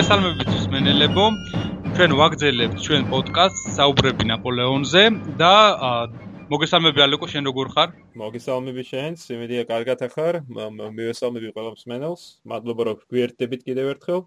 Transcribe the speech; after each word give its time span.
მოგესალმებით 0.00 0.48
მსმენელებო. 0.48 1.24
ჩვენ 1.96 2.12
ვაგზელებთ 2.16 2.76
ჩვენ 2.84 3.02
პოდკასტს 3.12 3.64
საუბრები 3.76 4.24
ნაპოლეონზე 4.30 5.02
და 5.36 5.54
მოგესალმები 6.48 7.00
ალეკო 7.04 7.26
შენ 7.28 7.44
როგორ 7.50 7.66
ხარ? 7.74 7.88
მოგესალმები 8.16 8.82
შენს, 8.90 9.20
იმედია 9.36 9.62
კარგად 9.68 9.98
ახარ. 10.08 10.34
მივესალმები 10.48 11.52
ყველა 11.52 11.70
მსმენელს. 11.76 12.22
მადლობა 12.48 12.82
რომ 12.88 12.96
გვერდებით 13.12 13.60
კიდევ 13.68 13.86
ერთხელ. 13.92 14.20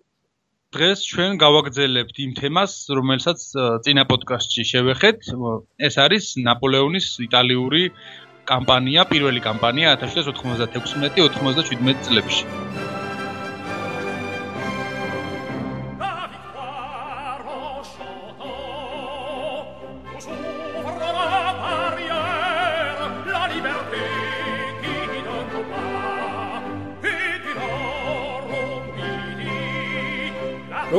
დღეს 0.77 0.99
ჩვენ 1.09 1.41
გავაგზელებთ 1.41 2.15
იმ 2.21 2.31
თემას, 2.37 2.93
რომელსაც 2.93 3.39
წინა 3.81 4.05
პოდკასტში 4.13 4.63
შევეხეთ. 4.77 5.19
ეს 5.89 5.95
არის 5.97 6.37
ნაპოლეონის 6.37 7.17
იტალიური 7.25 7.89
კამპანია, 8.45 9.09
პირველი 9.09 9.41
კამპანია 9.41 9.97
1796-97 9.97 11.97
წლებში. 12.05 12.45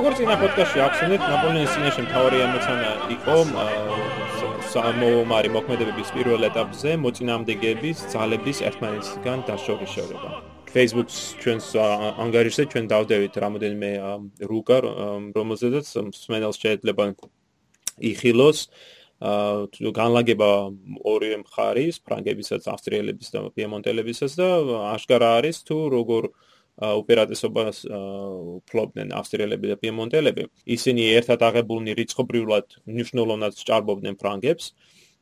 როგორც 0.05 0.19
წინა 0.21 0.35
პოდკასტში 0.37 0.81
ახსენეთ, 0.85 1.23
ნაპოლეონის 1.25 1.71
წინაშე 1.73 2.03
მთავარი 2.05 2.41
ამოცანა 2.45 2.89
იყო 3.15 3.37
სამომარი 4.75 5.51
მოქმედებების 5.55 6.09
პირველ 6.13 6.45
ეტაპზე 6.51 6.91
მოწინააღმდეგეების 7.01 8.03
ძალების 8.13 8.59
ერთმანეთისგან 8.69 9.39
დაშორიშორება. 9.49 10.31
Facebook-ს 10.75 11.17
ჩვენს 11.41 11.67
ანგარიშზე 12.21 12.63
ჩვენ 12.75 12.85
დავდევით 12.93 13.35
რამოდენიმე 13.45 13.91
რუკა, 14.45 14.79
რომელზედაც 15.41 15.87
მსმენელს 16.13 16.57
შეიძლება 16.61 17.05
იხილოს 18.13 18.59
აა 19.25 19.93
განლაგება 19.97 20.51
ორი 21.01 21.33
მხარის, 21.49 22.05
ფრანგებისაც, 22.05 22.69
ავსტრიელებიც 22.69 23.29
და 23.33 23.49
პიემონტელებისაც 23.57 24.33
და 24.37 24.49
აშკარა 24.93 25.41
არის 25.41 25.65
თუ 25.65 25.77
როგორ 25.97 26.29
ოპერატესობას 26.83 27.85
ფლობდნენ 28.71 29.15
ავსტრიელები 29.15 29.71
და 29.73 29.77
პიემონტელები. 29.79 30.45
ისინი 30.67 31.03
ერთად 31.19 31.41
აღებულნი 31.49 31.95
რიცხობრივად 32.01 32.67
მნიშვნელოვნად 32.91 33.55
ჭარბობდნენ 33.69 34.15
ფრანგებს. 34.19 34.75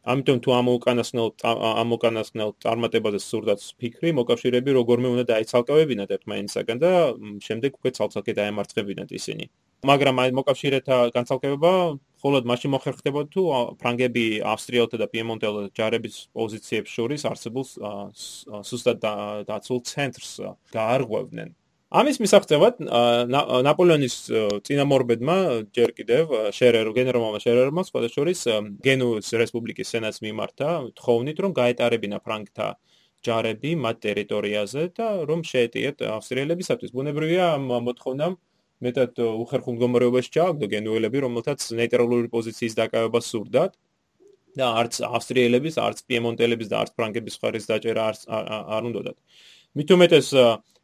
ამიტომ 0.03 0.39
თუ 0.43 0.51
ამ 0.59 0.67
უკანასკნელ 0.75 1.29
ამ 1.47 1.89
უკანასკნელ 1.95 2.51
წარმატებაზე 2.65 3.19
სურდათ 3.23 3.61
ფიქრი, 3.79 4.11
მოკავშირეები 4.19 4.71
როგორმე 4.75 5.09
უნდა 5.15 5.25
დაიცალკევებინათ 5.31 6.11
ერთმანეთსაგან 6.17 6.79
და 6.83 6.91
შემდეგ 7.47 7.71
უკვე 7.79 7.91
ცალ-ცალკე 7.97 8.33
დაემარცხებინათ 8.41 9.11
ისინი. 9.15 9.45
მაგრამ 9.87 10.17
აი 10.23 10.31
მოკავშირეთა 10.39 10.97
განცალკევება 11.15 11.73
მხოლოდ 12.23 12.45
მაშინ 12.47 12.71
მოხერხდება 12.71 13.21
თუ 13.35 13.43
ფრანგები 13.83 14.27
ავსტრიელთა 14.47 14.99
და 15.01 15.07
პიემონტელ 15.11 15.57
ჯარების 15.75 16.19
პოზიციებს 16.39 16.91
შორის 16.95 17.27
არსებულ 17.27 17.65
სუსტად 18.71 19.03
დაცულ 19.51 19.81
ცენტრს 19.91 20.31
გაარღვევდნენ. 20.71 21.51
ამის 21.93 22.17
მისაღწევად 22.23 22.79
ნაპოლეონის 23.67 24.15
წინამორბედმა 24.71 25.37
ჯერ 25.75 25.91
კიდევ 25.99 26.31
შერერ 26.55 26.95
გენერალმა 26.95 27.43
შერერმა 27.43 27.83
სხვადასხვა 27.91 28.55
გენუის 28.87 29.29
რესპუბლიკის 29.43 29.91
სენატს 29.93 30.23
მიმართა 30.23 30.71
თხოვნით 31.03 31.43
რომ 31.43 31.53
გაეტარებინა 31.59 32.23
ფრანგთა 32.23 32.69
ჯარები 33.27 33.75
მათ 33.83 34.01
ტერიტორიაზე 34.07 34.83
და 34.95 35.09
რომ 35.27 35.43
შეეტიეთ 35.51 36.07
ავსტრიელებისათვის 36.17 36.95
ბუნებრივია 36.97 37.47
მოთხოვნამ 37.61 38.39
მეტად 38.83 39.23
უხერხულ 39.23 39.79
მდგომარეობაში 39.79 40.31
ჩააგდო 40.37 40.67
გენუელები, 40.75 41.19
რომელთაც 41.27 41.61
ნეიტრალური 41.79 42.29
პოზიციის 42.33 42.75
დაკავება 42.81 43.21
სურდათ 43.23 43.79
და 44.59 44.67
არც 44.83 45.01
ავსტრიელების, 45.07 45.79
არც 45.81 45.99
პიემონტელების 46.09 46.69
და 46.73 46.77
არც 46.83 46.93
ფრანგების 46.99 47.39
ხარის 47.41 47.69
დაჭერა 47.71 48.03
არ 48.11 48.17
არ 48.77 48.83
უნდათ. 48.91 49.17
მით 49.73 49.89
უმეტეს 49.97 50.29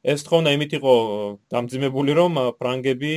ეს 0.09 0.23
თხოვნა 0.25 0.51
იმით 0.57 0.73
იყო 0.79 0.93
დამძიმებული, 1.53 2.13
რომ 2.15 2.33
ფრანგები 2.57 3.13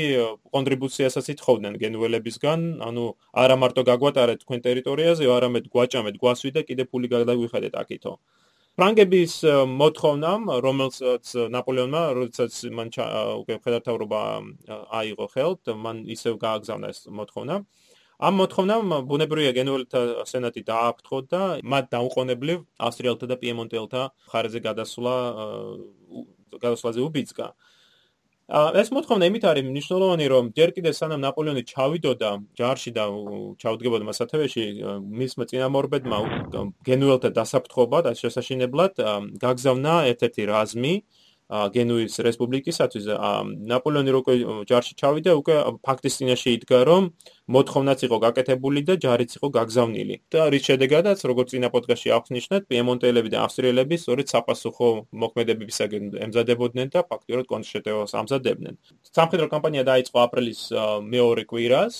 კონტრიბუციასაც 0.50 1.26
ითხოვდნენ 1.34 1.78
გენუელებისგან, 1.78 2.60
ანუ 2.82 3.04
არა 3.38 3.56
მარტო 3.62 3.82
გაგვატარეთ 3.86 4.42
თქვენ 4.44 4.60
ტერიტორიაზე, 4.66 5.24
არამედ 5.30 5.70
გვაჭამეთ, 5.70 6.16
გვასვი 6.18 6.52
და 6.58 6.62
კიდე 6.66 6.84
ფული 6.90 7.08
გადაგვიხადეთ 7.14 7.74
აქითო. 7.86 8.14
ფრანგების 8.80 9.34
მოთხოვნამ, 9.68 10.46
რომელსაც 10.64 11.32
ნაპოლეონმა, 11.52 12.02
როდესაც 12.18 12.54
მან 12.72 12.92
უკვე 13.42 13.58
ფედერალობა 13.66 14.22
აიღო 15.00 15.28
ხელთ, 15.34 15.74
მან 15.76 16.06
ისევ 16.16 16.40
გააგზავნა 16.40 16.92
ეს 16.94 17.00
მოთხოვნა. 17.12 17.56
ამ 18.22 18.34
მოთხოვნამ 18.38 18.86
ბუნებრივია 19.10 19.52
გენუელთა 19.58 20.02
სენატი 20.30 20.62
დააფრთხო 20.72 21.18
და 21.34 21.42
მათ 21.66 21.86
დაუყოვნებლივ 21.90 22.60
ავსტრიელთა 22.88 23.26
და 23.32 23.36
პიემონტელთა 23.42 24.02
ხარეზე 24.30 24.60
გადასვლა 24.62 25.16
გადასვლაზე 26.62 27.00
უბიძგა. 27.02 27.48
ეს 28.52 28.90
მოთხოვნა 28.92 29.28
იმით 29.32 29.44
არის 29.48 29.64
მნიშვნელოვანი, 29.64 30.26
რომ 30.28 30.46
ჯერ 30.52 30.72
კიდევ 30.76 30.94
სანამ 30.98 31.22
ნაპოლეონი 31.24 31.64
ჩავიდოდა 31.72 32.30
ჯარში 32.60 32.92
და 32.98 33.06
ჩაუდგებოდა 33.64 34.08
მასათევეში, 34.12 34.66
მისმა 35.22 35.46
წინამორბედმა 35.52 36.18
გენუელთა 36.84 37.32
დასაფრთხობა 37.32 37.98
და 38.08 38.12
შესაშინებლად 38.20 39.00
გაგზავნა 39.40 39.94
ერთ-ერთი 40.12 40.44
რაზმი, 40.52 40.94
გენუის 41.52 42.14
რესპუბლიკისათვის 42.24 43.08
ნაპოლეონი 43.72 44.12
უკვე 44.16 44.36
ჯარში 44.70 44.94
ჩავიდა 45.02 45.32
უკვე 45.36 45.56
ფაქტის 45.84 46.16
წინაშე 46.22 46.54
იდგა 46.58 46.80
რომ 46.88 47.10
მოთხოვნაც 47.52 48.00
იყო 48.08 48.18
გაკეთებული 48.24 48.82
და 48.88 48.96
ჯარიც 49.04 49.36
იყო 49.36 49.48
გაგზავნილი. 49.60 50.16
და 50.32 50.48
რის 50.48 50.64
შედეგადაც 50.64 51.20
როგორც 51.28 51.48
წინა 51.52 51.70
პოდკასტში 51.76 52.10
აღნიშნეთ 52.16 52.62
პიემონტელები 52.72 53.30
და 53.36 53.38
ავსტრიელები 53.44 53.96
სწორედ 54.00 54.28
საპასუხო 54.32 54.88
მოქმედებებისაგან 55.12 56.04
ემზადებოდნენ 56.32 56.88
და 56.96 57.00
ფაქტიურად 57.12 57.46
კონტრშეტევას 57.52 58.12
ამზადებდნენ. 58.16 58.74
სამხედრო 59.12 59.48
კამპანია 59.52 59.84
დაიწყო 59.92 60.18
აპრილის 60.24 60.62
მეორე 61.04 61.44
კვირას 61.52 61.96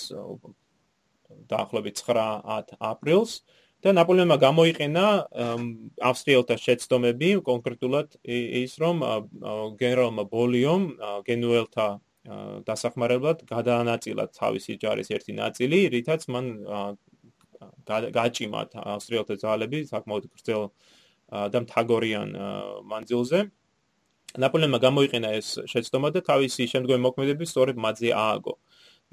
დაახლოებით 1.52 1.96
9-10 2.08 2.76
აპრილს 2.80 3.32
და 3.82 3.92
ნაპოლეონმა 3.98 4.36
გამოიყენა 4.38 5.04
ავსტრიელთა 6.10 6.56
შეცდომები 6.64 7.30
კონკრეტულად 7.48 8.14
ის 8.62 8.76
რომ 8.78 9.02
გენერალმა 9.80 10.24
ბოლიომ 10.30 10.82
გენუელთა 11.26 11.86
დასახმარებლად 12.68 13.42
გადაანაწილა 13.50 14.28
თავისი 14.38 14.78
ჯარის 14.82 15.10
ერთი 15.10 15.32
ნაწილი, 15.34 15.78
რითაც 15.94 16.28
მან 16.30 16.46
გაჭიმა 17.90 18.60
ავსტრიელთა 18.94 19.36
ძალები 19.42 19.78
საკმაოდ 19.90 20.24
გრძელ 20.30 20.62
და 21.50 21.58
მთაგორიან 21.66 22.28
მანძილზე. 22.86 23.40
ნაპოლეონმა 24.32 24.78
გამოიყენა 24.80 25.28
ეს 25.36 25.48
შეცდომა 25.68 26.08
და 26.14 26.20
თავისი 26.24 26.64
შემდგომი 26.70 27.02
მოქმედებები 27.04 27.46
სწორედ 27.50 27.76
მათზე 27.76 28.10
ააგო. 28.16 28.54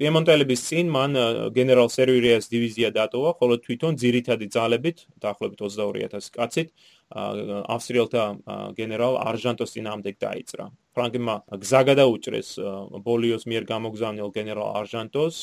პიემონტელების 0.00 0.60
წინ 0.64 0.88
მან 0.94 1.16
გენერალ 1.52 1.90
სერვირიას 1.92 2.46
დივიზია 2.48 2.88
დატოვა, 2.96 3.34
ხოლო 3.36 3.58
თვითონ 3.60 3.98
ძირითადი 4.00 4.46
ძალებით, 4.48 5.02
დაახლოებით 5.20 5.60
22000 5.60 6.32
კაცით, 6.32 6.72
ავსტრიელთა 7.74 8.24
გენერალ 8.80 9.20
არჟანტოს 9.20 9.76
წინამდე 9.76 10.14
დაიწყრა. 10.24 10.66
ფრანგებმა 10.96 11.34
გზა 11.52 11.80
გადაუჭრეს 11.90 12.48
ბოლიოს 13.04 13.44
მიერ 13.44 13.64
გამოგზავნილ 13.68 14.32
გენერალ 14.32 14.68
არჟანტოს 14.80 15.36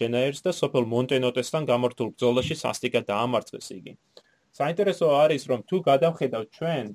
შენაერს 0.00 0.40
და 0.48 0.50
სოფელ 0.56 0.84
მონტენოტესთან 0.88 1.62
გამართულ 1.68 2.08
ბრძოლაში 2.16 2.54
სასტიკად 2.56 3.04
დაამარცხეს 3.04 3.68
იგი. 3.76 3.92
საინტერესო 4.56 5.06
არის, 5.12 5.42
რომ 5.52 5.60
თუ 5.68 5.76
გადავხედავთ 5.92 6.48
ჩვენ 6.56 6.86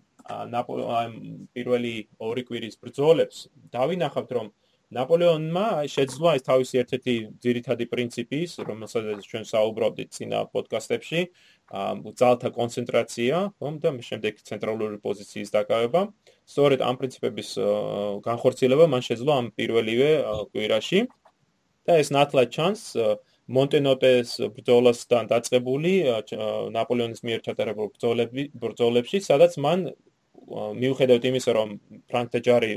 ნაპოლეონ 0.57 1.11
პირველი 1.53 1.95
ორი 2.17 2.43
კვირის 2.49 2.75
ბრძოლებს, 2.81 3.37
დავინახავთ, 3.69 4.31
რომ 4.37 4.47
ნაპოლეონმა 4.95 5.83
შეძლო 5.91 6.31
ეს 6.37 6.43
თავისი 6.47 6.79
ერთ-ერთი 6.81 7.13
ძირითადი 7.43 7.85
პრინციპის, 7.91 8.51
რომელსაც 8.63 9.19
ჩვენ 9.27 9.43
საუბრობდით 9.49 10.09
წინა 10.15 10.39
პოდკასტებში, 10.55 11.21
ძალთა 12.21 12.49
კონცენტრაცია, 12.55 13.35
ხომ 13.59 13.75
და 13.83 13.89
შემდეგ 14.09 14.33
ცენტრალური 14.47 14.97
პოზიციის 15.03 15.49
დაკავება. 15.51 16.01
სწორედ 16.47 16.79
ამ 16.87 16.95
პრინციპების 17.03 17.49
განხორციელება 18.23 18.85
მან 18.87 19.01
შეძლო 19.03 19.31
ამ 19.35 19.47
პირველივე 19.59 20.11
კვირაში. 20.55 20.99
და 21.87 22.03
ეს 22.03 22.11
ნათლად 22.11 22.51
ჩანს 22.51 22.81
მონტენოტეს 23.47 24.31
ბრძოლასთან 24.55 25.23
დაწყებული 25.31 25.91
ნაპოლეონის 26.75 27.21
მიერ 27.23 27.39
ჩატარებულ 27.47 27.87
ბრძოლებში, 28.59 29.17
სადაც 29.23 29.55
მან 29.55 29.95
მიუხედავად 30.47 31.23
იმისა, 31.27 31.51
რომ 31.59 31.69
ფრანკთა 32.07 32.39
ჯარი 32.47 32.71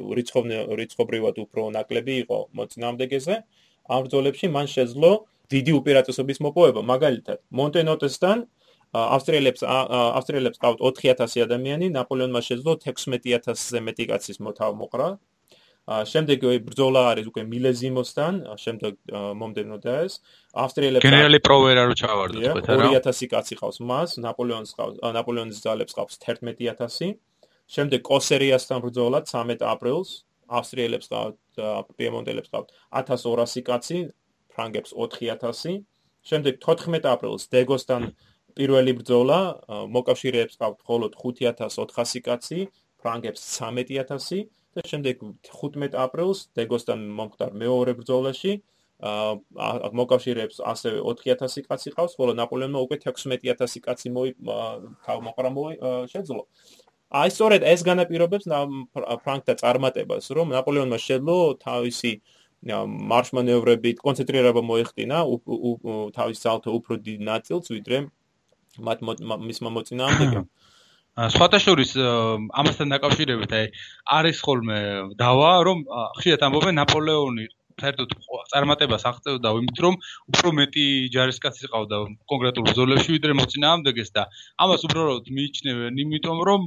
რიცხობრივად 0.81 1.37
უფრო 1.44 1.62
ნაკლები 1.76 2.14
იყო 2.26 2.38
მოწინააღმდეგეზე, 2.58 3.34
ამ 3.90 4.00
ბრძოლებში 4.06 4.46
მან 4.50 4.67
შეძლო 4.75 5.11
დიდი 5.50 5.72
უპირატესობის 5.81 6.38
მოპოვება. 6.46 6.81
მაგალითად, 6.82 7.38
მონტენოტესთან 7.50 8.38
ავსტრიელებს 8.90 9.62
ავსტრიელებს 9.62 10.58
ყავთ 10.62 10.78
4000 10.82 11.46
ადამიანი, 11.46 11.87
ნაპოლეონმა 11.94 12.40
შეძლო 12.43 12.75
16000-ზე 12.82 13.78
მეტი 13.87 14.05
კაცის 14.11 14.38
მოთავმოყრა. 14.43 15.08
შემდეგ 15.90 16.38
ბრძოლა 16.67 17.02
არის 17.11 17.26
უკვე 17.31 17.43
მილეზიმოსთან, 17.50 18.34
შემდეგ 18.62 18.94
მომდენო 19.40 19.76
და 19.82 19.94
ეს 20.06 20.20
ავსტრიელებს 20.55 21.02
გენერალი 21.02 21.38
პროვერა 21.43 21.82
რო 21.90 21.94
ჩავარდოთ 21.99 22.62
თქვა 22.62 22.76
რა 22.78 22.90
2000 22.94 23.31
კაცი 23.32 23.55
ყავს 23.58 23.78
მას, 23.90 24.11
ნაპოლეონის 24.22 24.72
ყავს, 24.76 24.94
ნაპოლეონის 25.02 25.58
ძალებს 25.64 25.93
ყავს 25.99 26.14
11000. 26.20 27.19
შემდეგ 27.70 28.00
კოსერიასთან 28.06 28.82
ბრძოლა 28.84 29.22
13 29.31 29.62
აპრილს, 29.72 30.11
ავსტრიელებს 30.50 31.11
ყავთ, 31.12 31.38
პიემონტელებს 31.99 32.50
ყავთ 32.50 32.75
1200 33.00 33.62
კაცი, 33.69 34.00
ფრანგებს 34.50 34.94
4000. 34.94 35.84
შემდეგ 36.31 36.58
14 36.61 37.06
აპრილს 37.14 37.46
დეგოსთან 37.55 38.11
პირველი 38.58 38.93
ბრძოლა, 38.99 39.38
მოკავშირეებს 39.94 40.58
ყავთ 40.61 40.78
მხოლოდ 40.82 41.12
5400 41.22 42.25
კაცი, 42.26 42.61
ფრანგებს 43.00 43.40
13000. 43.58 44.50
და 44.75 44.82
შემდეგ 44.87 45.22
15 45.46 45.94
აპრილს 45.99 46.50
დეგოსთან 46.55 47.00
მომხდარ 47.19 47.55
მეორე 47.62 47.94
ბრძოლაში 47.99 48.52
აა 49.00 49.90
მოკავშირეებს 49.96 50.61
ასევე 50.61 51.00
4000 51.00 51.64
კაცი 51.67 51.90
ყავს, 51.96 52.14
ხოლო 52.20 52.34
ნაპოლეონმა 52.37 52.82
უკვე 52.84 52.99
16000 53.00 53.81
კაცი 53.87 54.12
მოი 54.12 54.34
თავმოყრა 55.06 55.50
შეძლო. 56.12 56.43
აი 57.10 57.30
სწორედ 57.34 57.64
ეს 57.66 57.82
განაპირობებს 57.86 58.46
ფრანკთა 59.24 59.54
წარმატებას, 59.58 60.30
რომ 60.30 60.54
ნაპოლეონმა 60.54 60.98
შეძლო 61.02 61.36
თავისი 61.58 62.12
მარშმანევრებით 63.10 63.98
კონცენტრირება 64.04 64.62
მოეხდინა 64.62 65.18
თავის 66.14 66.42
ძალთა 66.44 66.70
უფრო 66.70 67.00
დიდ 67.02 67.20
ნაწილს, 67.30 67.72
ვიდრე 67.74 67.98
მათ 68.78 68.98
მისმა 69.48 69.70
მოწინააღმდეგემ. 69.76 70.46
სხვათაშორის 71.34 71.96
ამასთან 71.98 72.92
დაკავშირებით 72.94 73.52
აი 73.58 73.64
არის 74.16 74.38
ხოლმე 74.46 74.78
დავა 75.18 75.50
რომ 75.66 75.82
ხშირად 76.20 76.44
ამბობენ 76.46 76.78
ნაპოლეონი 76.80 77.46
საერთოდ 77.81 78.15
წარმატებას 78.53 79.05
აღწევდა 79.11 79.53
იმით 79.61 79.79
რომ 79.85 79.94
უფრო 80.32 80.53
მეტი 80.61 80.85
ჯარისკაცი 81.15 81.71
ყავდა 81.73 81.97
კონკრეტულ 82.32 82.65
ბრძოლებში 82.71 83.11
ვიდრე 83.17 83.37
მოწინააღმდეგეს 83.41 84.11
და 84.17 84.23
ამას 84.65 84.87
უბრალოდ 84.88 85.31
მიიჩნევენ 85.38 86.00
იმიტომ 86.05 86.38
რომ 86.50 86.61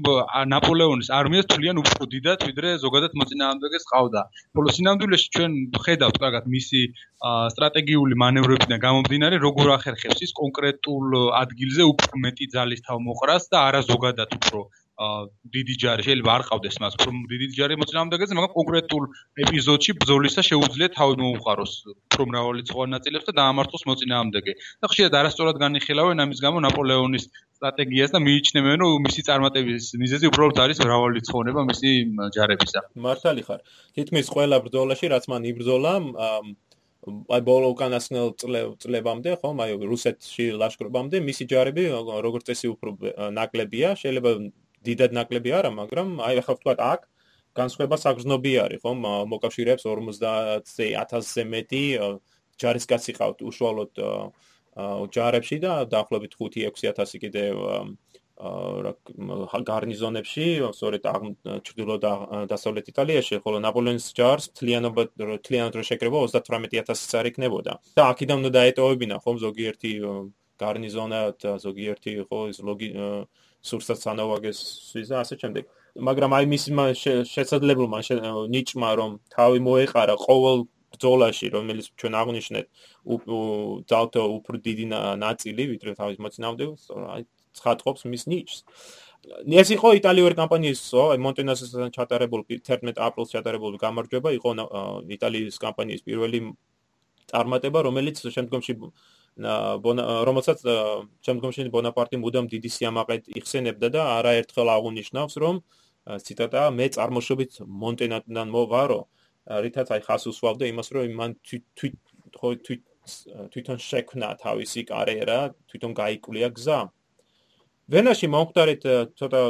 ნაპოლეონის 0.53 1.09
არმიას 1.19 1.49
თვლიან 1.53 1.81
უფრო 1.83 2.03
დიდად 2.13 2.45
ვიდრე 2.49 2.69
ზოგადად 2.85 3.17
მოწინააღმდეგეს 3.21 3.83
ყავდა. 3.93 4.21
ხოლო 4.57 4.69
სინამდვილეში 4.77 5.27
ჩვენ 5.37 5.51
ხედავთ 5.85 6.15
კარგად 6.23 6.45
მისი 6.55 6.81
სტრატეგიული 7.23 8.15
მანევრებიდან 8.23 8.79
გამომდინარე 8.85 9.37
როგორ 9.47 9.73
ახერხებს 9.77 10.23
ის 10.27 10.31
კონკრეტულ 10.39 11.17
ადგილზე 11.39 11.83
უფრო 11.93 12.23
მეტი 12.25 12.45
ძალის 12.55 12.83
თავმოყრას 12.87 13.43
და 13.53 13.57
არა 13.67 13.81
ზოგადად 13.91 14.35
უფრო 14.39 14.63
დიდი 14.93 15.73
ჯარი 15.81 16.03
შეიძლება 16.05 16.31
არ 16.37 16.43
ყავდეს 16.47 16.75
მას 16.83 16.93
რომ 17.01 17.15
დიდი 17.29 17.47
ჯარი 17.57 17.75
მოწინააღმდეგეზე 17.81 18.33
მაგრამ 18.37 18.53
კონკრეტულ 18.53 19.03
ეპიზოდში 19.45 19.91
ბრძოლისა 19.97 20.41
შეუძლია 20.49 20.89
თავი 20.93 21.15
მოუყაროს 21.17 21.73
უფრო 21.89 22.23
მრავალი 22.29 22.61
ცხოვან 22.69 22.89
ნაწილებს 22.93 23.25
და 23.29 23.33
დაამართოს 23.41 23.83
მოწინააღმდეგე. 23.89 24.53
და 24.53 24.85
ხშირად 24.93 25.13
არასწორად 25.17 25.57
განიხილავენ 25.65 26.17
ამის 26.23 26.39
გამო 26.45 26.57
ნაპოლეონის 26.67 27.25
სტრატეგიას 27.57 28.13
და 28.13 28.19
მიიჩნევენ 28.21 28.77
რომ 28.85 29.01
მისი 29.07 29.21
წარმატების 29.29 29.83
მიზეზი 29.97 30.25
უბრალოდ 30.29 30.57
არის 30.61 30.77
მრავალი 30.85 31.19
ცხოვნება 31.25 31.61
მისი 31.73 31.89
ჯარებისა. 32.37 32.79
მართალი 32.93 33.41
ხარ. 33.49 33.59
თითქმის 33.97 34.27
ყველა 34.29 34.57
ბრძოლაში 34.61 35.05
რაც 35.09 35.25
მან 35.25 35.41
იბრძოლა 35.51 35.93
აი 37.03 37.41
ბოლო 37.43 37.67
უკანასკნელ 37.73 38.29
წლებამდე 38.79 39.31
ხომ 39.41 39.57
აი 39.63 39.71
რუსეთში 39.91 40.45
ლაშქრობამდე 40.55 41.19
მისი 41.27 41.43
ჯარები 41.51 41.83
როგორც 42.23 42.43
წესი 42.47 42.67
უფრო 42.73 42.91
ნაკლებია 43.35 43.89
შეიძლება 43.99 44.31
დიდად 44.87 45.11
ნაკლები 45.17 45.53
არა, 45.59 45.71
მაგრამ 45.79 46.07
აი 46.27 46.35
ახლა 46.43 46.55
ვთქვა 46.57 46.73
აქ 46.93 47.01
განსხვება 47.57 47.97
საგრძნობი 48.01 48.53
არის, 48.65 48.81
ხომ? 48.83 48.99
მოკავშირეებს 49.33 49.85
50-ზე 49.85 50.85
1000-ზე 50.97 51.43
მეტი 51.53 51.83
ჯარისკაცი 52.61 53.11
ყავთ 53.19 53.39
უშუალოდ 53.49 53.93
ჯარებში 55.13 55.57
და 55.61 55.71
დაახლოებით 55.93 56.33
5-6000 56.39 57.21
კიდე 57.21 57.43
აა 57.53 59.61
გარნიზონებში, 59.69 60.45
სწორედ 60.73 61.03
ჩრდილო 61.63 61.95
და 62.01 62.11
დასავლეთ 62.49 62.85
იტალიაში, 62.89 63.37
ხოლო 63.45 63.61
ნაპოლეონის 63.61 64.09
ჯარს 64.17 64.49
თლიანობა 64.57 65.01
თლიანად 65.45 65.73
რო 65.77 65.83
შეკრება 65.85 66.17
38000 66.25 67.05
წარი 67.13 67.29
იქნებოდა. 67.29 67.73
და 67.93 68.01
აქედან 68.09 68.41
უნდა 68.41 68.51
დაეტოვებინა 68.57 69.15
ხომ 69.21 69.37
ზოგიერთი 69.45 69.91
გარნიზონა 70.57 71.19
და 71.37 71.51
ზოგიერთი 71.61 72.25
ხო 72.29 72.39
ის 72.49 72.57
ლოგი 72.65 72.89
სურსაც 73.63 74.01
ანავაგეს 74.11 74.59
სვიზა 74.91 75.15
ასე 75.23 75.35
შემდეგ. 75.41 75.63
მაგრამ 76.07 76.31
აი 76.37 76.45
მის 76.51 76.63
შესაძლებელმა 77.33 77.99
ნიჭმა 78.53 78.89
რომ 78.99 79.11
თავი 79.35 79.59
მოეყარა 79.67 80.15
ყოველ 80.25 80.57
ბრძოლაში 80.93 81.47
რომელიც 81.53 81.85
ჩვენ 81.97 82.13
აღნიშნეთ 82.21 82.65
ძალთა 83.91 84.21
უფრო 84.37 84.55
დიდი 84.67 84.85
ნაწილი 85.25 85.63
ვიდრე 85.73 85.91
თავის 85.99 86.17
მოწინააღმდეგეს 86.23 86.83
აი 87.15 87.21
ცხადყოფს 87.57 88.03
მის 88.11 88.23
ნიჭს. 88.31 88.57
ეს 89.61 89.69
იყო 89.77 89.87
იტალიური 90.01 90.35
კამპანიის 90.41 90.81
აი 91.13 91.19
მონტენასთან 91.25 91.93
ჩატარებული 91.97 92.43
11 92.59 92.99
აპრილს 93.07 93.29
ჩატარებული 93.35 93.77
გამარჯვება 93.85 94.29
იყო 94.37 94.49
იტალიის 95.15 95.55
კამპანიის 95.65 96.01
პირველი 96.07 96.39
წარმატება 97.31 97.79
რომელიც 97.87 98.17
შემდგომში 98.35 98.73
რომელსაც 99.37 100.59
შემდგომში 101.25 101.69
ბონაპარტი 101.73 102.17
მუდამ 102.21 102.45
დიდი 102.53 102.69
სიამაყედ 102.69 103.33
იხსენებდა 103.33 103.89
და 103.89 104.01
არაერთხელ 104.21 104.69
აღუნიშნავს 104.77 105.33
რომ 105.41 105.55
ციტატა 106.21 106.69
მე 106.69 106.85
წარმოშობით 106.93 107.51
მონტენატიდან 107.65 108.47
მოვარო. 108.53 109.01
რითაც 109.43 109.87
აი 109.89 110.01
ხას 110.05 110.23
უსვავდა 110.29 110.69
იმას 110.69 110.87
რომ 110.93 111.17
მან 111.17 111.31
თვით 111.41 111.65
თვით 112.29 112.83
თვითონ 113.51 113.77
შექმნა 113.89 114.27
თავისი 114.43 114.81
კარიერა 114.93 115.39
თვითონ 115.67 115.91
გაიკვლია 115.97 116.47
გზა. 116.53 116.79
ვენაში 117.89 118.27
მომხდარით 118.29 118.83
ცოტა 119.17 119.41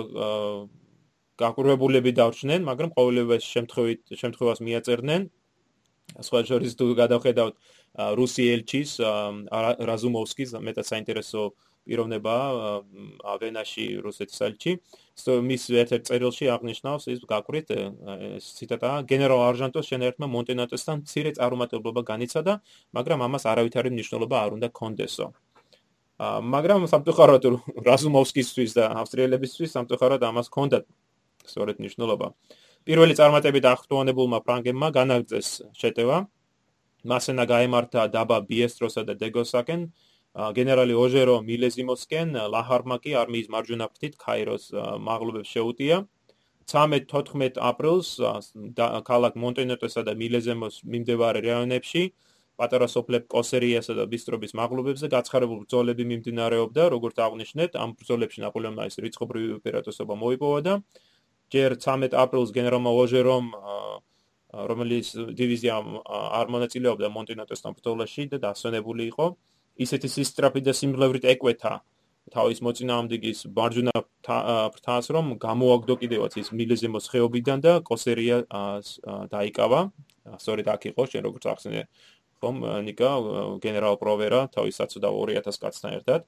გაკურებულები 1.43 2.11
დავრჩნენ 2.17 2.61
მაგრამ 2.69 2.89
ყოველივეს 2.95 3.43
შემთხვევით 3.43 4.01
შემთხვევას 4.15 4.59
მიაწერდნენ. 4.63 5.21
სხვა 6.21 6.39
შორის 6.45 6.73
თუ 6.77 6.85
გადავხედავთ 6.99 7.53
რუსი 7.93 8.43
ელჩის 8.55 8.91
რაზუმოვსკის 9.89 10.55
მეტად 10.67 10.85
საინტერესო 10.89 11.41
პიროვნება 11.83 12.35
ავენაში 13.33 13.85
რუსეთის 14.05 14.39
ელჩი. 14.47 14.71
მის 15.49 15.63
ერთ-ერთ 15.83 16.03
წერილში 16.09 16.45
აღნიშნავს 16.55 17.03
ის 17.13 17.19
გაკვრით 17.29 17.67
ციტატა 18.41 18.91
გენერალ 19.11 19.41
არჟანტოს 19.49 19.85
შენერთმა 19.91 20.27
მონტენატესთან 20.35 20.97
ცირე 21.11 21.31
წარუმატებლობა 21.37 22.01
განიცადა 22.11 22.53
მაგრამ 22.97 23.19
ამას 23.27 23.43
არავითარი 23.51 23.89
მნიშვნელობა 23.93 24.35
არ 24.43 24.51
უნდა 24.57 24.69
კონდესო 24.79 25.27
მაგრამ 26.23 26.85
სამწუხაროდ 26.87 27.43
რაზუმოვსკისთვის 27.85 28.71
და 28.77 28.83
ავსტრიელებისთვის 29.01 29.73
სამწუხაროდ 29.75 30.21
ამას 30.23 30.47
ჰქონდა 30.49 30.79
სწორედ 31.49 31.75
მნიშვნელობა. 31.81 32.27
პირველი 32.83 33.13
წარმატებით 33.19 33.65
აღფრთოვანებულმა 33.73 34.39
ფრანგებმა 34.45 34.87
განაგრძეს 34.97 35.49
შეტევა. 35.79 36.17
მასენა 37.11 37.45
გაემართა 37.53 38.07
დაბა 38.15 38.37
ბიესტროსა 38.49 39.03
და 39.09 39.13
დეგოსაკენ. 39.21 39.81
გენერალი 40.57 40.93
ოჟერო 40.97 41.35
მილეზიმოსკენ 41.45 42.29
ლაჰარმაკი 42.53 43.11
არმიის 43.21 43.47
მარჯვენა 43.53 43.87
ფრთით 43.93 44.13
ქაიროს 44.17 44.63
მაღლობებს 45.07 45.49
შეუტია. 45.53 45.97
13-14 46.65 47.59
აპრილს 47.59 48.09
ქალაქ 49.09 49.33
მონტენეტოსა 49.43 50.01
და 50.07 50.13
მილეზემოს 50.21 50.75
მიმდებარე 50.87 51.39
რაიონებში 51.43 52.03
პატარა 52.57 52.87
სოფლებ 52.87 53.25
კოსერიასა 53.33 53.93
და 53.97 54.05
ბისტრობის 54.09 54.53
მაღლობებზე 54.57 55.09
გაცხარებული 55.09 55.65
ბრძოლები 55.65 56.03
მიმდინარეობდა, 56.11 56.83
როგორც 56.93 57.17
აღნიშნეთ, 57.25 57.77
ამ 57.81 57.95
ბრძოლებში 57.97 58.43
ნაპოლეონმა 58.45 58.85
ის 58.89 58.99
რიცხობრივი 59.05 59.49
ოპერატოსობა 59.57 60.17
მოიპოვა 60.23 60.59
და 60.67 60.73
ჯერ 61.53 61.75
13 61.81 62.13
აპრილს 62.23 62.53
გენერალმა 62.53 62.91
ოჟერომ 63.03 63.49
რომელიც 64.53 65.07
დივიზია 65.33 65.73
არ 66.39 66.47
მონაწილეობდა 66.53 67.09
მონტენატოსთან 67.09 67.71
ბრძოლაში 67.77 68.23
და 68.33 68.37
დასვენებული 68.45 69.03
იყო. 69.11 69.25
ისეთი 69.73 70.07
სისტრაფი 70.15 70.61
და 70.61 70.73
სიმძლევრით 70.77 71.25
ეკვეთა 71.33 71.73
თავის 72.33 72.59
მოწინააღმდეგის 72.61 73.39
მარჯვენა 73.57 73.95
ფრთას 74.73 75.05
რომ 75.15 75.25
გამოაგდო 75.41 75.93
კიდევაც 76.01 76.33
ის 76.37 76.47
მილეზემოს 76.53 77.09
ხეობიდან 77.09 77.59
და 77.65 77.73
კოსერია 77.81 78.37
დაიკავა. 79.33 79.79
სწორედ 80.37 80.65
აქ 80.73 80.81
იყო 80.93 81.01
შენ 81.09 81.21
როგორც 81.27 81.43
ახსენე 81.53 81.81
ხომ 82.39 82.55
ნიკა 82.87 83.11
გენერალ 83.65 83.95
პროვერა 83.97 84.39
თავის 84.53 84.75
საცოდა 84.79 85.09
2000 85.09 85.57
კაცთან 85.63 85.91
ერთად. 85.97 86.21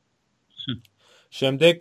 შემდეგ 1.40 1.76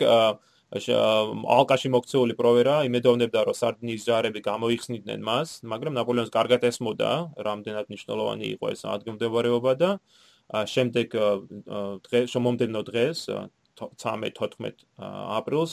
ალკაში 0.74 1.88
მოქცეული 1.94 2.34
პროვერა 2.34 2.76
იმედოვნებდა 2.88 3.40
რომ 3.46 3.54
სარდინის 3.54 4.06
ჯარები 4.08 4.40
გამოიხსნიდნენ 4.42 5.20
მას, 5.22 5.62
მაგრამ 5.70 5.94
ნაპოლეონს 5.98 6.34
კარგად 6.34 6.66
ესმოდა, 6.66 7.10
რამდენად 7.46 7.86
მნიშვნელოვანი 7.92 8.46
იყო 8.58 8.66
ეს 8.74 8.82
ადგილმდებარეობა 8.96 9.72
და 9.78 9.90
შემდეგ 10.74 11.14
დღეს 12.08 12.26
შემომდენო 12.34 12.82
დღეს 12.90 13.18
13-14 13.78 14.82
აპრილს 15.38 15.72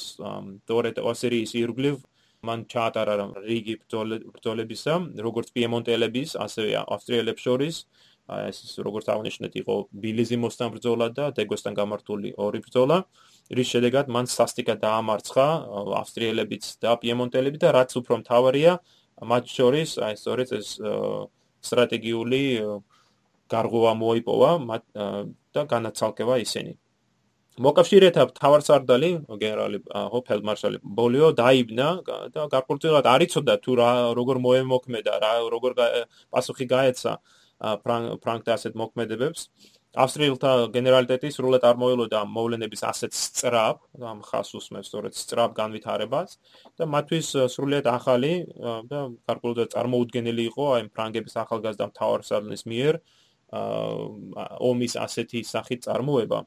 დორეტ 0.69 1.01
ოსერიის 1.01 1.51
ირგლივ 1.65 1.97
მან 2.41 2.65
ჩაატარა 2.73 3.25
რიგი 3.45 3.75
ბრძოლებისა, 3.85 4.93
როგორც 5.25 5.51
პიემონტელების, 5.53 6.33
ასევე 6.45 6.69
ავსტრიელებს 6.81 7.41
შორის. 7.45 7.75
ეს 8.31 8.79
როგორც 8.79 9.05
აღნიშნეთ, 9.11 9.53
იყო 9.61 9.73
ბილიზიმოსთან 9.91 10.67
ბრძოლა 10.73 11.07
და 11.17 11.25
დეგოსთან 11.35 11.73
გამართული 11.75 12.29
ორი 12.37 12.59
ბრძოლა. 12.65 12.97
რის 13.57 13.71
შედეგად 13.73 14.09
მან 14.15 14.29
სასტიკად 14.31 14.79
დაამარცხა 14.83 15.47
ავსტრიელებიც 16.01 16.67
და 16.83 16.95
პიემონტელები 17.01 17.61
და 17.63 17.73
რაც 17.75 17.95
უფრო 17.99 18.21
მთავარია, 18.21 18.77
მათ 19.31 19.51
შორის 19.57 19.97
აი 20.07 20.15
სწორედ 20.21 20.53
ეს 20.59 20.69
სტრატეგიული 21.61 22.43
გარღვევა 23.51 23.93
მოიპოვა 24.03 24.51
და 25.55 25.61
განაცალკევა 25.73 26.37
ისინი. 26.45 26.73
მოკავშირეთა 27.59 28.23
თავარსარდალი 28.39 29.09
გენერალი 29.27 29.79
ჰოფელდმარშალი 30.13 30.77
ბოლიო 30.99 31.27
დაიბნა 31.35 31.87
და 32.31 32.45
გარკვეულწილად 32.53 33.09
არიწოდა 33.13 33.55
თუ 33.65 33.75
რა 33.75 33.89
როგორ 34.15 34.39
მოემოქმედა 34.45 35.13
რა 35.19 35.33
როგორ 35.51 35.75
პასუხი 36.31 36.65
გაეცა 36.71 37.13
ფრანკთა 37.83 38.55
ასეთ 38.55 38.79
მოქმედებებს 38.81 39.41
ავსტრიელთა 39.91 40.51
გენერალიტეტი 40.71 41.29
სრულად 41.35 41.65
არ 41.67 41.79
მოელოდა 41.81 42.19
მოვლენების 42.31 42.83
ასეთ 42.87 43.15
სწრაფ 43.17 43.79
ამ 44.11 44.19
ხას 44.23 44.51
უსმენს 44.55 44.87
სწორედ 44.87 45.17
სწრაფ 45.19 45.55
განვითარებას 45.57 46.37
და 46.79 46.87
მათთვის 46.87 47.31
სრულად 47.51 47.89
ახალი 47.91 48.33
და 48.87 49.01
გარკვეულწილად 49.27 49.73
წარმოუდგენელი 49.75 50.45
იყო 50.51 50.67
აი 50.77 50.87
ფრანგების 50.95 51.35
ახალგაზრდა 51.43 51.89
მთავარსარდლის 51.91 52.63
მიერ 52.71 53.01
ომის 53.51 54.95
ასეთი 54.95 55.43
სახით 55.43 55.87
წარმოება. 55.87 56.45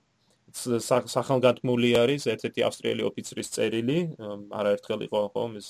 სახელგანთმული 0.54 1.90
არის 1.98 2.26
ერთ-ერთი 2.30 2.60
ავსტრიელი 2.64 3.02
ოფიცრის 3.10 3.48
წერილი, 3.54 3.98
არაერთხელ 4.54 5.00
იყო 5.10 5.20
ხომ 5.34 5.56
ეს 5.58 5.68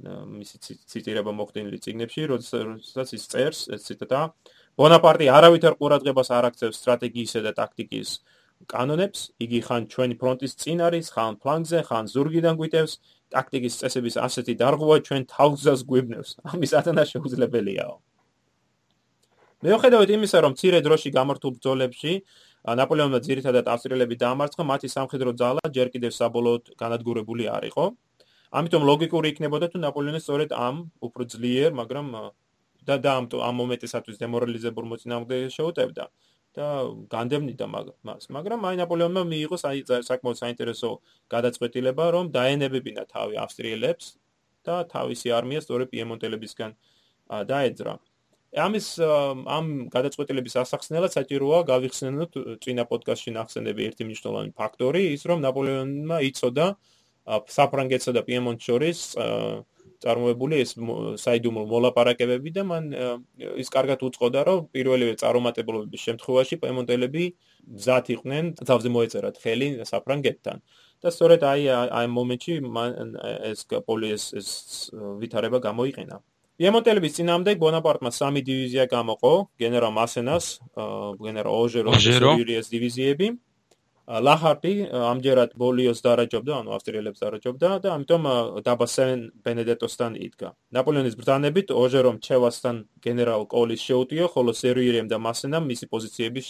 მისი 0.00 0.56
ციტირება 0.92 1.32
მოხდენილი 1.40 1.78
ციგნებში, 1.80 2.22
როდესაც 2.32 3.08
ის 3.16 3.24
წერს, 3.32 3.60
ეს 3.72 3.88
ციტატა: 3.88 4.20
ბონაპარტი 4.80 5.26
არავითარ 5.28 5.74
ყურადღებას 5.76 6.30
არ 6.32 6.46
აქცევს 6.48 6.78
სტრატეგიისა 6.80 7.40
და 7.44 7.50
ტაქტიკის 7.52 8.12
კანონებს, 8.70 9.20
იგი 9.44 9.60
ხან 9.66 9.82
ჩვენი 9.92 10.14
ფრონტის 10.20 10.56
წინ 10.56 10.78
არის, 10.88 11.10
ხან 11.12 11.36
ფლანგზე, 11.40 11.80
ხან 11.84 12.08
ზურგიდან 12.08 12.56
გვიტევს, 12.56 12.92
ტაქტიკის 13.34 13.76
წესების 13.80 14.16
ასეთი 14.24 14.54
დარღვევა 14.56 14.96
ჩვენ 15.04 15.22
თავგზას 15.36 15.80
გვიბნევს. 15.84 16.30
ამის 16.52 16.72
ათანა 16.80 17.04
შეუძლებელიაო. 17.12 17.94
მეუხედავად 19.68 20.10
იმისა, 20.16 20.38
რომ 20.44 20.52
ცირე 20.56 20.80
დროში 20.80 21.08
გამართულ 21.12 21.50
ბრძოლებში 21.60 22.12
ნაპოლეონმა 22.80 23.18
ძირითადად 23.20 23.64
ავსტრიელები 23.68 24.16
დაამარცხა, 24.16 24.62
მათი 24.64 24.88
სამხედრო 24.96 25.30
ძალა 25.36 25.64
ჯერ 25.76 25.88
კიდევ 25.92 26.12
საბოლოოდ 26.16 26.64
განადგურებული 26.80 27.44
არ 27.52 27.64
იყო. 27.68 27.84
ამიტომ 28.50 28.82
ლოგიკური 28.88 29.26
იქნებოდა 29.32 29.66
თუ 29.72 29.78
ნაპოლეონი 29.84 30.20
სწორედ 30.24 30.50
ამ 30.56 30.76
უფრო 31.04 31.22
ძლიერ, 31.32 31.70
მაგრამ 31.76 32.06
და 32.90 32.96
და 33.04 33.10
ამ 33.20 33.26
ამ 33.48 33.54
მომენტისათვის 33.62 34.20
დემორალიზებულ 34.24 34.84
მოწინააღმდეგეს 34.92 35.56
შეუტევდა 35.58 36.04
და 36.56 36.66
განდევნიდა 37.14 37.66
მას. 37.70 38.24
მაგრამ 38.34 38.60
აი 38.66 38.76
ნაპოლეონმა 38.82 39.22
მიიღო 39.32 39.56
საკმაოდ 40.10 40.36
საინტერესო 40.42 40.90
გადაწყვეტილება, 41.30 42.04
რომ 42.16 42.24
დაენებებინა 42.34 43.02
თავი 43.14 43.34
ავსტრიელებს 43.44 44.06
და 44.66 44.74
თავისი 44.90 45.28
არმია 45.38 45.60
სწორედ 45.62 45.88
პიემონტელებისგან 45.94 46.70
დაეძრა. 47.50 47.94
ამის 48.50 48.86
ამ 48.98 49.66
გადაწყვეტილების 49.94 50.54
ასახსნელად 50.58 51.14
საჭიროა 51.14 51.58
გავიხსენოთ 51.70 52.32
წინა 52.64 52.84
პოდკასტში 52.90 53.30
ნახსენები 53.38 53.86
ერთი 53.86 54.06
მნიშვნელოვანი 54.10 54.50
ფაქტორი 54.58 55.02
ის 55.14 55.22
რომ 55.30 55.38
ნაპოლეონმა 55.46 56.18
იწოდა 56.26 56.66
საფრანგეთსა 57.54 58.12
და 58.18 58.22
პიემონტს 58.26 58.64
შორის 58.66 58.98
წარმოებული 60.00 60.60
ეს 60.64 60.74
საიდუმლო 61.20 61.64
მოლაპარაკებები 61.70 62.50
და 62.56 62.62
მან 62.70 62.84
ის 63.62 63.68
კარგად 63.74 64.04
უწყოდა 64.08 64.40
რომ 64.48 64.60
პირველივე 64.74 65.14
წარუმატებლობების 65.22 66.04
შემთხვევაში 66.08 66.60
პიემონტელები 66.62 67.24
მზად 67.76 68.06
იყვნენ 68.16 68.44
თავზე 68.64 68.88
მოეწერათ 68.96 69.36
ხელი 69.44 69.68
საფრანგეთთან. 69.92 70.58
და 71.00 71.08
სწორედ 71.08 71.40
აი 71.48 71.62
აი 71.96 72.06
მომენტში 72.12 72.54
ეს 73.50 73.60
პოლიეს 73.88 74.24
ეს 74.40 74.48
ვითარება 75.20 75.58
გამოიყენა. 75.68 76.16
პიემონტელების 76.60 77.14
წინამდე 77.16 77.52
ბონაპარტმა 77.56 78.10
სამი 78.12 78.40
დივიზია 78.44 78.84
გამოყო, 78.84 79.32
გენერალ 79.56 79.92
მასენას, 79.96 80.44
გენერალ 81.24 81.54
ოჟეროს 81.56 82.04
და 82.04 82.36
იურიეს 82.36 82.68
დივიზიები. 82.68 83.26
ლაჰარტი 84.08 84.72
ამჯერად 84.90 85.50
ბოლიოს 85.60 86.00
დარაჯობდა, 86.02 86.52
ანუ 86.60 86.70
ავსტრიელებს 86.76 87.20
დარაჯობდა 87.20 87.68
და 87.84 87.88
ამიტომ 87.94 88.22
დაბა 88.66 88.86
სენ 88.90 89.18
ბენედეტოსთან 89.44 90.12
იდგა. 90.26 90.48
ნაპოლეონის 90.74 91.14
ბრძანებით 91.20 91.68
ოჟერომ 91.70 92.16
ჩევასთან 92.24 92.76
გენერალ 93.04 93.46
კოლის 93.46 93.80
შეუტიო, 93.86 94.26
ხოლო 94.34 94.52
სერიურიემ 94.56 95.08
და 95.12 95.18
მასენამ 95.20 95.64
მისი 95.70 95.86
პოზიციების 95.92 96.46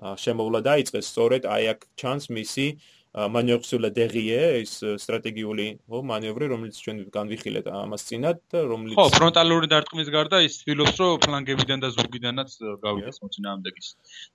შემოვლა 0.00 0.60
დაიწყეს. 0.70 1.04
სწორედ 1.12 1.42
აი 1.44 1.64
აქ 1.72 1.80
ჩანს 2.00 2.24
მისი 2.30 2.66
მანიოვრსულა 3.10 3.88
დერიე 3.94 4.42
ის 4.62 4.72
სტრატეგიული 5.02 5.64
ხო 5.90 6.02
მანევრი 6.10 6.48
რომელიც 6.52 6.76
ჩვენ 6.84 7.00
განვიხილეთ 7.16 7.66
ამას 7.74 8.06
წინათ 8.06 8.38
და 8.54 8.62
რომელიც 8.70 9.00
ხო 9.00 9.06
ფრონტალური 9.16 9.70
დარტყმის 9.72 10.12
გარდა 10.14 10.42
ის 10.46 10.60
თვითონ 10.62 10.94
რომ 11.00 11.18
ფლანგებიდან 11.26 11.82
და 11.82 11.90
ზურგიდანაც 11.96 12.54
გავიდეს 12.86 13.18
მოწინააღმდეგის 13.24 13.88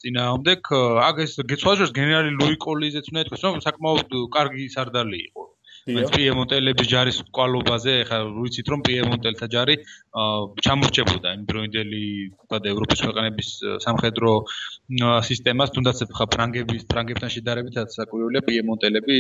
წინააღმდეგ. 0.04 0.74
აგ 1.08 1.24
ეს 1.24 1.40
გეცვალოს 1.56 1.96
გენერალი 1.96 2.36
ლუი 2.36 2.60
კოლიზეც 2.68 3.12
უნდა 3.16 3.26
ეთქოს 3.26 3.48
რომ 3.48 3.64
საკმაოდ 3.70 4.20
კარგი 4.36 4.68
სარდალი 4.76 5.20
იყო 5.24 5.45
ეს 5.86 6.10
პიემონტელების 6.14 6.88
ჯარის 6.90 7.18
კვალობაზე 7.30 7.94
ხა 8.10 8.18
ვიცით 8.38 8.70
რომ 8.74 8.82
პიემონტელთა 8.88 9.48
ჯარი 9.54 9.76
ჩამორჩებოდა. 10.66 11.34
იმ 11.38 11.44
დროინდელი 11.46 12.02
თქვა 12.42 12.58
ევროპის 12.74 13.00
ქვეყნების 13.06 13.50
სამხედრო 13.86 14.32
სისტემას. 15.30 15.70
თუნდაც 15.76 15.98
ხა 16.18 16.26
ფრანგების 16.34 16.90
ფრანგებთან 16.90 17.30
შედარებით 17.36 17.78
საკვირველია 17.98 18.42
პიემონტელები 18.50 19.18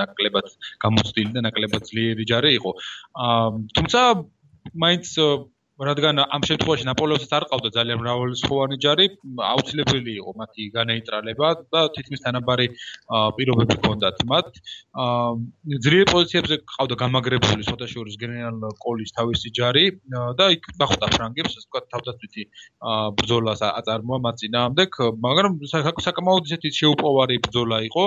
ნაკლებად 0.00 0.46
გამოცდილი 0.86 1.30
და 1.36 1.40
ნაკლებად 1.44 1.82
ძლიერი 1.92 2.24
ჯარი 2.24 2.50
იყო. 2.56 2.70
თუმცა 3.76 4.00
მაინც 4.80 5.04
რადგან 5.78 6.18
ამ 6.26 6.42
შემთხვევაში 6.42 6.84
ნაპოლეონსაც 6.88 7.32
არ 7.38 7.44
ყავდა 7.50 7.70
ძალიან 7.76 7.98
მრავალი 8.02 8.36
სხვანი 8.42 8.76
ჯარი, 8.82 9.06
აუცილებელი 9.48 10.12
იყო 10.18 10.32
მათი 10.40 10.64
განეიტრალება 10.74 11.48
და 11.70 11.80
თითქმის 11.94 12.24
თანაბარი 12.24 12.66
პირობები 13.38 13.74
ჰქონდათ 13.78 14.24
მათ. 14.32 14.46
ძლიერ 15.86 16.06
პოზიციებზე 16.10 16.56
ყავდა 16.74 16.94
გამაგრებული 17.02 17.62
სოთაშორის 17.70 18.18
გენერალ 18.18 18.58
კოლის 18.82 19.14
თავისი 19.18 19.48
ჯარი 19.54 19.84
და 20.38 20.46
იქ 20.58 20.66
დახვდა 20.82 21.06
ფრანგებს, 21.14 21.52
ასე 21.54 21.66
ვთქვათ, 21.68 21.86
თავდაცვითი 21.94 22.42
ბრძოლას 23.22 23.60
აწარმოა 23.70 24.18
მათ 24.26 24.34
წინააღმდეგ, 24.42 24.90
მაგრამ 25.28 25.52
საკმაოდ 26.02 26.42
ისეთი 26.50 26.68
შეუპოვარი 26.80 27.36
ბრძოლა 27.46 27.78
იყო 27.86 28.04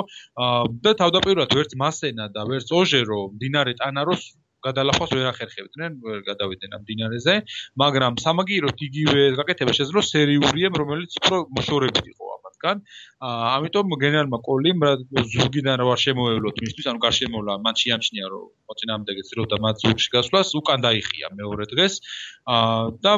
და 0.84 0.92
თავდაპირველად 1.00 1.56
ვერც 1.56 1.72
მასენა 1.80 2.26
და 2.36 2.42
ვერც 2.52 2.68
ოჟერო 2.72 3.20
დინარე 3.40 3.80
ტანაროს 3.80 4.41
გადალახვას 4.68 5.12
ვერ 5.18 5.28
ახერხებდნენ, 5.34 5.92
ვერ 6.06 6.20
გადავიდნენ 6.30 6.72
ამ 6.78 6.84
დინარეზე, 6.90 7.36
მაგრამ 7.84 8.14
სამაგიეროდ 8.26 8.78
იგივე 8.88 9.22
გაკეთება 9.40 9.74
შეძლო 9.80 10.02
სერიურიემ, 10.12 10.74
რომელიც 10.82 11.12
უფრო 11.22 11.38
მოშორებით 11.58 12.06
იყო 12.12 12.26
ამათგან. 12.62 12.78
ამიტომ 13.22 13.88
გენერალმა 14.04 14.40
კოლიმ 14.46 14.80
ზურგიდან 15.34 15.76
რა 15.82 15.96
შემოევლოთ 16.06 16.56
მისთვის, 16.66 16.86
ანუ 16.92 17.00
გარშემოვლა, 17.06 17.54
მან 17.66 17.76
შეამჩნია, 17.82 18.26
რომ 18.32 18.44
მოწინააღმდეგე 18.70 19.22
ცდილობდა 19.28 19.56
მათ 19.66 19.76
ზურგში 19.86 20.10
გასვლას, 20.16 20.48
უკან 20.62 20.80
დაიხია 20.86 21.28
მეორე 21.40 21.66
დღეს. 21.74 21.94
და 23.02 23.14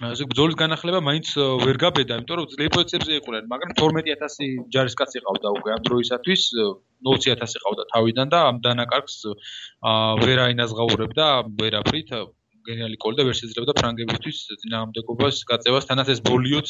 ასე 0.00 0.24
ბძოლის 0.32 0.56
განახლება 0.56 1.00
მაინც 1.04 1.28
ვერ 1.60 1.76
გაბედა, 1.76 2.16
იმიტომ 2.20 2.36
რომ 2.40 2.46
ძლიერ 2.52 2.70
პოზიციებზე 2.72 3.12
იყვნენ, 3.20 3.44
მაგრამ 3.52 3.70
12000 3.76 4.52
ჯარისკაცი 4.72 5.18
ყავდა 5.26 5.48
უკვე 5.60 5.70
ამ 5.76 5.82
დროისათვის, 5.88 6.42
20000 7.04 7.60
ყავდა 7.64 7.84
თავიდან 7.92 8.32
და 8.32 8.38
ამ 8.48 8.56
დანაკარგს 8.64 9.16
ვერ 10.24 10.38
აინაზღაურებდა 10.46 11.26
ვერაფრით 11.60 12.08
გენერალი 12.64 12.96
კოლი 13.02 13.16
და 13.20 13.24
ვერ 13.28 13.36
შეძლებდა 13.40 13.72
ფრანგებისთვის 13.76 14.38
ძინაამდეგობას 14.64 15.36
გაწევას, 15.52 15.88
თანაც 15.90 16.08
ეს 16.14 16.20
ბოლიოც 16.24 16.68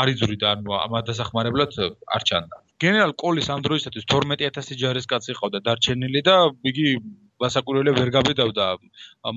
არ 0.00 0.06
იძურიდა, 0.12 0.46
ანუ 0.56 0.70
ამ 0.84 0.92
დასახმარებლად 1.08 1.72
არ 1.84 2.22
ჩანდა. 2.28 2.56
გენერალ 2.84 3.12
კოლის 3.16 3.48
ამ 3.54 3.60
დროისათვის 3.64 4.04
12000 4.12 4.80
ჯარისკაცი 4.82 5.36
ყავდა 5.40 5.60
დარჩენილი 5.68 6.20
და 6.28 6.36
იგი 6.68 6.88
გასაკურველი 7.44 7.96
ვერ 8.00 8.12
გაბედავდა 8.18 8.66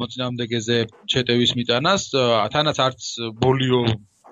მოწინააღმდეგეზე 0.01 0.77
ჩეტევის 1.13 1.55
მიტანას. 1.61 2.11
თანაც 2.57 2.77
არც 2.87 3.09
ბოლიო 3.43 3.81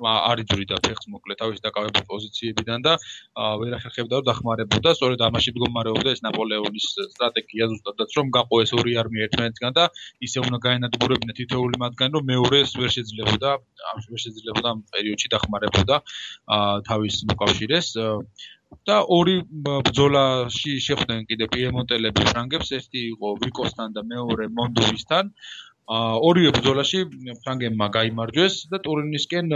არ 0.04 0.42
იძვრიდა 0.44 0.80
ფეხს 0.84 1.08
მოკლე 1.12 1.36
თავის 1.40 1.62
დაკავებულ 1.64 2.04
პოზიციებიდან 2.10 2.80
და 2.84 2.94
ვერ 3.62 3.76
ახერხებდა 3.80 4.20
რომ 4.20 4.26
დახმარებოდა. 4.30 4.90
სწორედ 4.98 5.20
ამაში 5.28 5.54
მდგომარეობდა 5.56 6.10
ეს 6.16 6.22
ნაპოლეონის 6.26 6.88
სტრატეგია 7.16 7.70
ზუსტადაც 7.72 8.10
რომ 8.20 8.32
გაყო 8.36 8.62
ეს 8.66 8.72
ორი 8.80 8.98
არმია 9.00 9.28
ერთმანეთისგან 9.30 9.74
და 9.80 9.86
ისე 10.28 10.44
უნდა 10.44 10.58
გაენადგურებინა 10.68 11.34
თითოეული 11.40 11.76
მათგანი 11.86 12.12
რომ 12.20 12.28
მეორეს 12.32 12.76
ვერ 12.80 12.92
შეძლებოდა 12.98 13.50
ვერ 14.12 14.20
შეძლებოდა 14.26 14.68
ამ 14.76 14.80
პერიოდში 14.92 15.28
დახმარებოდა 15.36 15.96
თავის 16.90 17.16
მოკავშირეს 17.32 17.88
და 18.90 18.98
ორი 19.18 19.36
ბრძოლაში 19.68 20.74
შეხვდნენ 20.88 21.22
კიდე 21.30 21.46
პიემონტელები 21.54 22.28
ფრანგებს, 22.32 22.74
ერთი 22.80 23.00
იყო 23.14 23.38
ვიკოსთან 23.46 23.96
და 23.98 24.02
მეორე 24.14 24.52
მონდუისთან. 24.60 25.34
ორივე 25.86 26.52
ბრძოლაში 26.58 27.00
ფრანგებმა 27.46 27.88
გამოიმარჯვეს 27.96 28.54
და 28.72 28.78
ტურინისკენ 28.86 29.52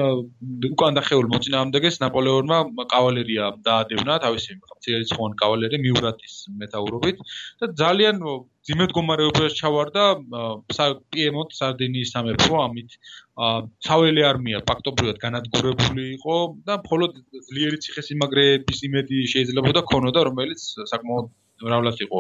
უკან 0.70 0.98
დახეულ 0.98 1.26
მოწინააღმდეგეს 1.34 1.96
ნაპოლეონმა 2.04 2.60
კავალერია 2.92 3.48
დაადევნა 3.66 4.18
თავისი 4.26 4.58
მცირერიცხოვანი 4.60 5.40
კავალერი 5.42 5.80
მიურატის 5.86 6.36
მეტაურობით 6.62 7.26
და 7.64 7.72
ძალიან 7.82 8.22
ძიმედ 8.70 8.94
გომარეობაში 9.00 9.58
ჩავარდა 9.62 10.06
პიემონტ 11.18 11.58
სარდინიის 11.62 12.14
სამეფო 12.14 12.62
ამით 12.62 13.00
ცაველი 13.88 14.24
არმია 14.30 14.60
ფაქტობრივად 14.70 15.20
განადგურებული 15.24 16.06
იყო 16.16 16.38
და 16.68 16.80
მხოლოდ 16.84 17.20
ძლიერი 17.50 17.78
ციხესიმაგრეების 17.86 18.80
იმედი 18.90 19.20
შეიძლება 19.34 19.76
და 19.80 19.84
ქონოდა 19.92 20.26
რომელიც 20.30 20.66
საკმაოდ 20.92 21.30
მრავლად 21.64 22.02
იყო 22.06 22.20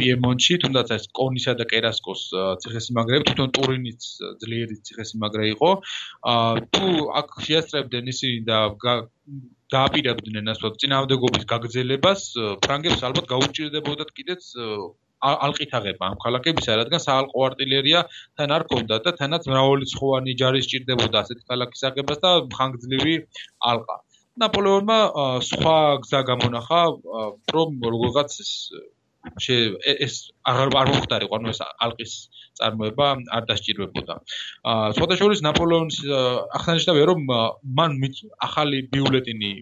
პიემონტში, 0.00 0.56
თუნდაც 0.64 0.92
ეს 0.96 1.04
კონისა 1.18 1.54
და 1.60 1.66
კერასკოს 1.72 2.22
ციხესიმაგრეები, 2.64 3.26
თვითონ 3.30 3.50
ტურინის 3.56 4.08
ძლიერი 4.44 4.76
ციხესიმაგრე 4.88 5.44
იყო. 5.54 5.70
თუ 6.76 6.86
აქ 7.20 7.28
შეასწრებდნენ 7.48 8.12
ისინი 8.14 8.38
და 8.48 8.58
დააპირებდნენ 9.74 10.52
ასე 10.52 10.60
ვთქვათ, 10.60 10.80
წინააღმდეგობის 10.82 11.44
გაგრძელებას, 11.52 12.22
ფრანგებს 12.64 13.04
ალბათ 13.06 13.30
გაუჭირდებოდათ 13.34 14.10
კიდეც 14.16 14.42
ალყითაღება 15.20 16.10
ამ 16.10 16.16
ქალაქებისა, 16.24 16.76
რადგან 16.80 17.02
საალყო 17.04 17.46
არტილერია 17.48 18.04
თან 18.40 18.54
არ 18.56 18.64
ქონდა 18.72 19.00
და 19.04 19.12
თანაც 19.20 19.48
მრავალი 19.52 19.88
ცხოვანი 19.92 20.36
ჯარი 20.40 20.62
სჭირდებოდა 20.66 21.24
ასეთ 21.24 21.42
ქალაქის 21.50 21.82
აღებას 21.90 22.22
და 22.24 22.30
ხანგრძლივი 22.56 23.16
ალყა. 23.72 23.96
ნაპოლეონმა 24.40 24.98
სხვა 25.50 25.76
გზა 26.04 26.20
გამონახა, 26.30 26.80
რომ 27.54 27.70
როგორღაც 27.94 28.30
შე 29.44 29.56
ეს 30.00 30.14
აღარ 30.48 30.70
არ 30.80 30.90
მოხდარიყო, 30.94 31.34
ანუ 31.36 31.52
ეს 31.52 31.60
ალყის 31.84 32.12
წარმოება 32.60 33.08
არ 33.36 33.42
დასჭირვებოდა. 33.50 34.14
აა 34.70 34.86
სხვადასხვა 34.96 35.40
ნაპოლეონის 35.48 35.98
აღსანიშნავია, 36.56 37.04
რომ 37.10 37.20
მან 37.80 37.92
ახალი 38.48 38.78
ბიულეტინი 38.94 39.52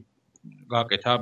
გააკეთა 0.70 1.14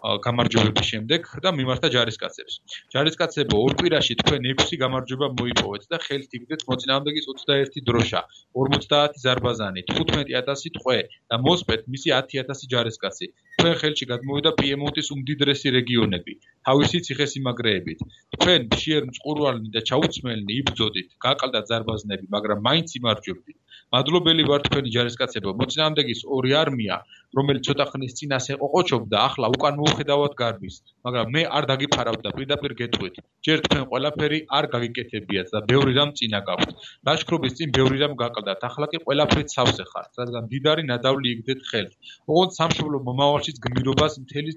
გამარჯვებების 0.00 0.86
შემდეგ 0.90 1.26
და 1.44 1.50
მიმართა 1.52 1.88
ჯარისკაცებს. 1.94 2.54
ჯარისკაცებო, 2.94 3.56
ორ 3.64 3.72
კვირაში 3.80 4.16
თქვენ 4.20 4.48
6 4.50 4.78
გამარჯვება 4.82 5.28
მოიპოვეთ 5.40 5.82
და 5.92 5.98
ხელთ 6.04 6.30
იგდეთ 6.40 6.64
მოწინააღმდეგის 6.70 7.28
21 7.32 7.84
დროშა, 7.88 8.20
50 8.56 9.20
ზარბაზანი, 9.24 9.80
15000 9.92 10.72
ტყვე 10.76 10.98
და 11.28 11.36
მოსპეთ 11.44 11.80
მისი 11.92 12.08
10000 12.16 12.64
ჯარისკაცი. 12.72 13.26
თქვენ 13.60 13.74
ხელში 13.80 14.04
გადმოვიდა 14.12 14.50
პიემონტის 14.60 15.08
უმდიდრესი 15.14 15.68
რეგიონები, 15.76 16.32
თავისი 16.64 16.98
ციხესიმაგრეებით. 17.06 17.98
თქვენ 18.40 18.60
შეერ 18.82 19.02
მწყურვალნი 19.10 19.68
და 19.76 19.80
ჩაუცმელნი 19.90 20.52
იბძოდით, 20.60 21.08
გაყალდათ 21.24 21.64
ზარბაზნები, 21.70 22.24
მაგრამ 22.36 22.58
მაინც 22.68 22.88
იმარჯვებდით. 23.00 23.58
მადლობელი 23.90 24.42
ვარ 24.48 24.60
თქვენი 24.64 24.90
ჯარისკაცებო, 24.96 25.50
მოწინააღმდეგის 25.60 26.20
ორი 26.36 26.52
არმია 26.62 26.96
რომელიც 27.38 27.66
ცოტა 27.66 27.84
ხნის 27.90 28.14
წინ 28.18 28.32
ასე 28.36 28.54
ყოყოჩობდა, 28.60 29.16
ახლა 29.28 29.50
უკან 29.54 29.76
მოუხედავად 29.90 30.34
გარბის, 30.38 30.76
მაგრამ 31.04 31.26
მე 31.34 31.42
არ 31.56 31.64
დაგიფარავთ 31.70 32.20
და 32.22 32.30
პირდაპირ 32.36 32.72
გეტყვით. 32.80 33.14
ჯერ 33.46 33.58
თქვენ 33.66 33.84
ყველაფერი 33.90 34.38
არ 34.58 34.64
გაგიკეთებიათ 34.74 35.48
და 35.54 35.58
ბევრი 35.70 35.92
რამ 35.98 36.10
წინა 36.14 36.40
გაქვთ. 36.46 36.70
ლაშქრობის 37.06 37.52
წინ 37.58 37.68
ბევრი 37.74 37.96
რამ 38.02 38.14
გაკლდათ, 38.22 38.60
ახლა 38.68 38.86
კი 38.92 38.98
ყველაფრით 39.04 39.48
სავსე 39.56 39.84
ხართ, 39.90 40.10
რადგან 40.20 40.44
დიდარი 40.52 40.82
ნადავლი 40.90 41.28
იგდეთ 41.34 41.60
ხელს. 41.70 41.94
ოღონდ 42.30 42.50
სამშობლო 42.60 42.96
მომავალშიც 43.08 43.56
გმირობას 43.64 44.12
მთელი 44.24 44.52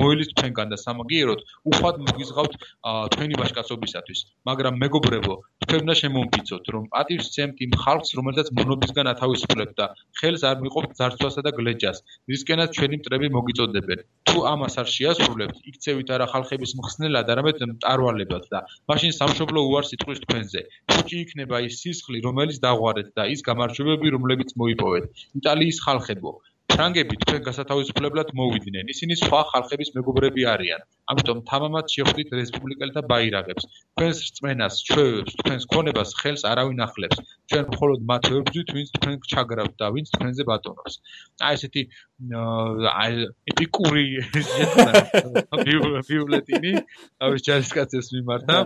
მოილის 0.00 0.28
თქვენგან 0.34 0.68
და 0.72 0.76
სამაგიეროდ 0.86 1.40
უხვად 1.70 1.96
მოგიზღავთ 2.06 2.52
თქვენი 3.12 3.34
ვაჟკაცობისათვის. 3.40 4.20
მაგრამ 4.48 4.74
მეგობრებო, 4.82 5.34
თქვენ 5.66 5.80
უნდა 5.84 5.94
შემომფიცოთ, 6.02 6.64
რომ 6.74 6.82
პატივს 6.94 7.26
ცემთ 7.34 7.56
იმ 7.66 7.72
ხალხს, 7.84 8.10
რომელსაც 8.18 8.46
მონობისგან 8.58 9.06
ათავისუფლებთ 9.12 9.74
და 9.80 9.86
ხელს 10.20 10.42
არ 10.50 10.56
მიყოფთ 10.64 10.90
ძარცვასა 10.98 11.40
და 11.46 11.50
გლეჯას. 11.58 11.98
რისკენაც 12.30 12.70
ჩვენი 12.76 12.96
მტრები 13.00 13.26
მოგიწოდებენ. 13.36 13.98
თუ 14.30 14.38
ამას 14.46 14.69
არ 14.82 14.88
შეასრულებთ, 14.94 15.56
იქცევით 15.70 16.12
არა 16.14 16.26
ხალხების 16.32 16.72
მხსნელად, 16.78 17.32
არამედ 17.34 17.62
მტარვალებად 17.72 18.44
და 18.52 18.60
მაშინ 18.90 19.12
სამშობლო 19.20 19.60
უარს 19.70 19.94
იტყვის 19.96 20.22
თქვენზე. 20.24 20.60
ფუჭი 20.90 21.16
იქნება 21.24 21.56
ის 21.66 21.80
სისხლი, 21.82 22.22
რომელიც 22.28 22.62
დაღვარეთ 22.66 23.08
და 23.18 23.26
ის 23.34 23.40
გამარჯვებები, 23.48 24.14
რომლებიც 24.16 24.54
მოიპოვეთ. 24.60 25.04
იტალიის 25.40 25.78
ხალხებო, 25.86 26.32
ფრანგები 26.70 27.14
თქვენ 27.22 27.42
გასათავისუფლებლად 27.48 28.28
მოვიდნენ. 28.40 28.90
ისინი 28.94 29.14
სხვა 29.22 29.40
ხალხების 29.50 29.90
მეგობრები 29.96 30.42
არიან. 30.54 30.80
ამიტომ 31.12 31.38
თამამად 31.50 31.84
შეხვდით 31.94 32.28
რესპუბლიკელთა 32.40 33.02
ბაირაღებს. 33.10 33.64
თქვენს 33.94 34.18
რწმენას, 34.26 34.74
ჩვენს 34.88 35.30
თქვენს 35.40 35.64
ქონებას 35.72 36.10
ხელს 36.20 36.42
არავინ 36.52 36.80
ახლებს. 36.86 37.18
ჩვენ 37.50 37.64
მხოლოდ 37.74 38.00
მათ 38.10 38.22
ვებრძვით, 38.32 38.68
ვინც 38.76 38.88
თქვენ 38.96 39.14
ჩაგრავთ 39.32 39.74
და 39.80 39.86
ვინც 39.94 40.08
თქვენზე 40.14 40.42
ბატონობს. 40.50 40.94
აი 41.46 41.54
ესეთი 41.60 41.82
აი 43.02 43.12
ეპიკური 43.50 44.04
ბიულეტინი 46.10 46.72
ავის 47.24 47.40
ჯარისკაცებს 47.48 48.08
მიმართა. 48.16 48.58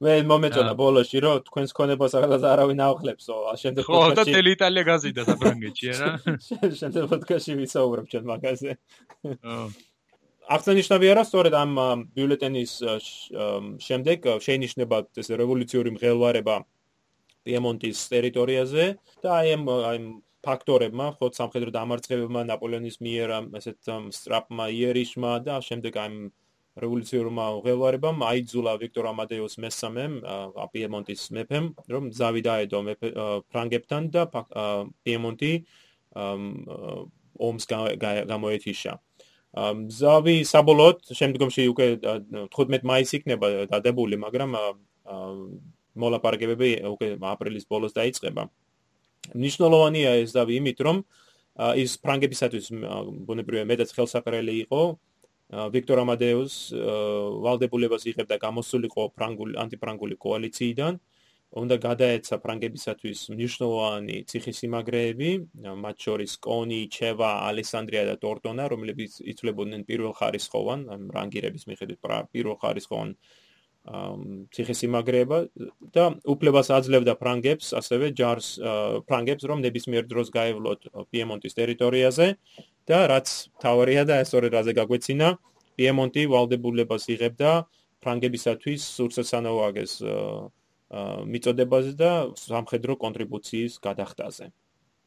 მე 0.00 0.14
მომეწონა 0.24 0.72
ბოლოში 0.78 1.20
რომ 1.20 1.42
თქვენს 1.44 1.74
ქონებას 1.76 2.14
აღარ 2.16 2.44
არავინ 2.50 2.78
აახლებსო 2.86 3.36
შემდეგ 3.62 3.84
ხო 3.84 4.00
და 4.16 4.24
თელი 4.24 4.54
იტალია 4.56 4.84
გაზიდა 4.88 5.26
საფრანგეთში 5.28 5.90
არა? 5.92 6.10
შემდეგ 6.80 7.10
პოდკასტში 7.12 7.56
ვისაუბრებ 7.60 8.06
ჩვენ 8.14 8.24
მაგაზე. 8.32 8.76
აღსანიშნავია 10.56 11.12
რა 11.20 11.24
სწორედ 11.28 11.54
ამ 11.54 11.76
ბიულეტენის 12.16 12.72
შემდეგ 13.86 14.18
შეინიშნება 14.46 14.98
ეს 15.22 15.28
რევოლუციური 15.42 15.92
მღელვარება 15.94 16.56
პიემონტის 17.46 18.00
ტერიტორიაზე 18.14 18.86
და 19.22 19.36
აი 19.36 19.54
ამ 19.58 19.68
აი 19.70 20.00
ფაქტორებმა 20.40 21.06
ხო 21.20 21.28
სამხედრო 21.36 21.70
დამარცხებებმა 21.76 22.42
ნაპოლეონის 22.48 22.96
მიერ 23.04 23.32
ესეთ 23.60 23.92
სტრაპმა 24.16 24.66
იერიშმა 24.74 25.32
და 25.44 25.60
შემდეგ 25.68 26.00
აი 26.02 26.18
რევოლუციურმა 26.78 27.46
უღელვარებამ 27.58 28.22
აიძულა 28.22 28.72
ვიქტორ 28.78 29.06
ამადეუს 29.10 29.56
მესამემ 29.64 30.14
პიემონტის 30.70 31.22
მეფემ 31.34 31.66
რომ 31.90 32.04
ზავი 32.14 32.42
დაედო 32.46 32.80
მეფე 32.86 33.08
ფრანგებთან 33.50 34.02
და 34.14 34.22
პიემონტი 34.30 35.52
ომს 37.50 37.64
გამოეთიშა. 38.30 38.92
ზავი 39.98 40.36
საბოლოოდ 40.46 40.98
შემდგომში 41.10 41.62
უკვე 41.74 41.86
15 42.54 42.86
მაისს 42.86 43.14
იქნება 43.18 43.46
დადებული 43.74 44.16
მაგრამ 44.22 44.50
მოლაპარაკებები 45.98 46.70
უკვე 46.86 47.08
აპრილის 47.18 47.66
ბოლოს 47.66 47.92
დაიწყება. 47.98 48.46
ნიშნულოვანია 49.34 50.10
ეს 50.22 50.38
ზავი 50.38 50.54
იმით 50.62 50.78
რომ 50.86 51.02
ის 51.82 51.98
ფრანგებისათვის 51.98 52.66
ბუნებრივია 53.26 53.66
მეტად 53.66 53.90
ხელსაყრელი 53.90 54.54
იყო 54.64 54.82
ვიქტორ 55.50 56.02
ამადეუს 56.04 56.56
ვალდებულებას 57.44 58.04
იღებდა 58.12 58.36
გამოსულიყო 58.46 59.06
ფრანგული 59.18 59.58
ანტიფრანგული 59.64 60.16
კოალიციიდან. 60.26 61.00
უნდა 61.50 61.76
გადაეცა 61.82 62.36
ფრანგებისათვის 62.46 63.20
მნიშვნელოვანი 63.34 64.16
ციხისიმაგრეები 64.30 65.30
მათ 65.82 65.96
შორის 66.06 66.32
კონი, 66.46 66.78
ჩევა, 66.94 67.30
ალესანდრია 67.50 68.04
და 68.06 68.14
ტორტონა 68.22 68.68
რომლებიც 68.70 69.18
იწლებოდნენ 69.32 69.82
პირველ 69.88 70.14
ხარისხოვან 70.14 70.86
რანგირების 71.16 71.66
მიხედვით 71.66 71.98
პირველ 72.30 72.56
ხარისხოვან 72.62 73.08
ციხისიმაგრეება 74.54 75.38
და 75.96 76.04
უფლებას 76.28 76.68
აძლევდა 76.78 77.14
ფრანგებს 77.18 77.74
ასევე 77.80 78.12
ჯარს 78.14 78.48
ფრანგებს 79.10 79.42
რომ 79.50 79.64
ნებისმიერ 79.66 80.04
დროს 80.06 80.30
გაევლოთ 80.30 80.80
პიემონტის 81.10 81.56
ტერიტორიაზე 81.58 82.26
და 82.88 82.98
რაც 83.12 83.28
თავარია 83.62 84.04
და 84.08 84.22
ორი 84.24 84.48
რაზე 84.56 84.72
გაგვეცინა 84.80 85.28
პიემონტი 85.76 86.22
ვალდებულებას 86.32 87.04
იღებდა 87.14 87.50
ფრანგებისათვის 88.04 88.80
სურსესანოვაგეს 88.96 89.92
მიწოდებაზე 91.32 91.92
და 92.00 92.12
სამხედრო 92.40 92.96
კონტრიბუციის 93.04 93.78
გადახდაზე. 93.84 94.50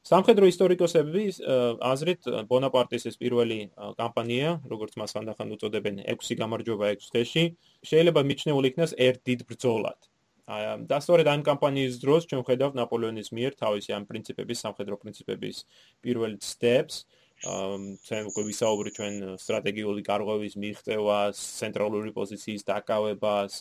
სამხედრო 0.03 0.45
ისტორიკოსების 0.51 1.35
აზრით 1.79 2.27
ბონაპარტის 2.47 3.03
ეს 3.07 3.15
პირველი 3.19 3.59
კამპანია, 3.99 4.49
როგორც 4.67 4.97
მას 4.99 5.15
ანდახან 5.19 5.53
უწოდებენ 5.55 6.01
6 6.07 6.35
გამარჯვება 6.39 6.85
6 6.95 7.11
დღეში, 7.13 7.43
შეიძლება 7.87 8.21
მიჩნეული 8.29 8.67
იქნას 8.71 8.91
ერთ 8.99 9.19
დიდ 9.29 9.39
ბრძოლად. 9.47 9.99
აი 10.43 10.63
და 10.91 10.97
სწორედ 10.99 11.27
ამ 11.31 11.41
კამპანიის 11.47 11.93
დროს 12.03 12.27
ჩვენ 12.27 12.43
ხედავთ 12.43 12.73
ნაპოლეონის 12.75 13.29
მიერ 13.31 13.51
თავისი 13.63 13.89
ამ 13.95 14.03
პრინციპების, 14.11 14.57
სამხედრო 14.59 14.95
პრინციპების 14.99 15.55
პირველ 16.03 16.35
steps 16.43 17.07
ჩვენ 17.43 18.27
უკვე 18.31 18.41
ვისაუბრეთ 18.47 18.93
ჩვენ 18.97 19.15
სტრატეგიული 19.35 20.01
გარღვევის 20.07 20.55
მიღწევას, 20.63 21.35
ცენტრალური 21.59 22.11
პოზიციის 22.15 22.63
დაკავებას, 22.69 23.51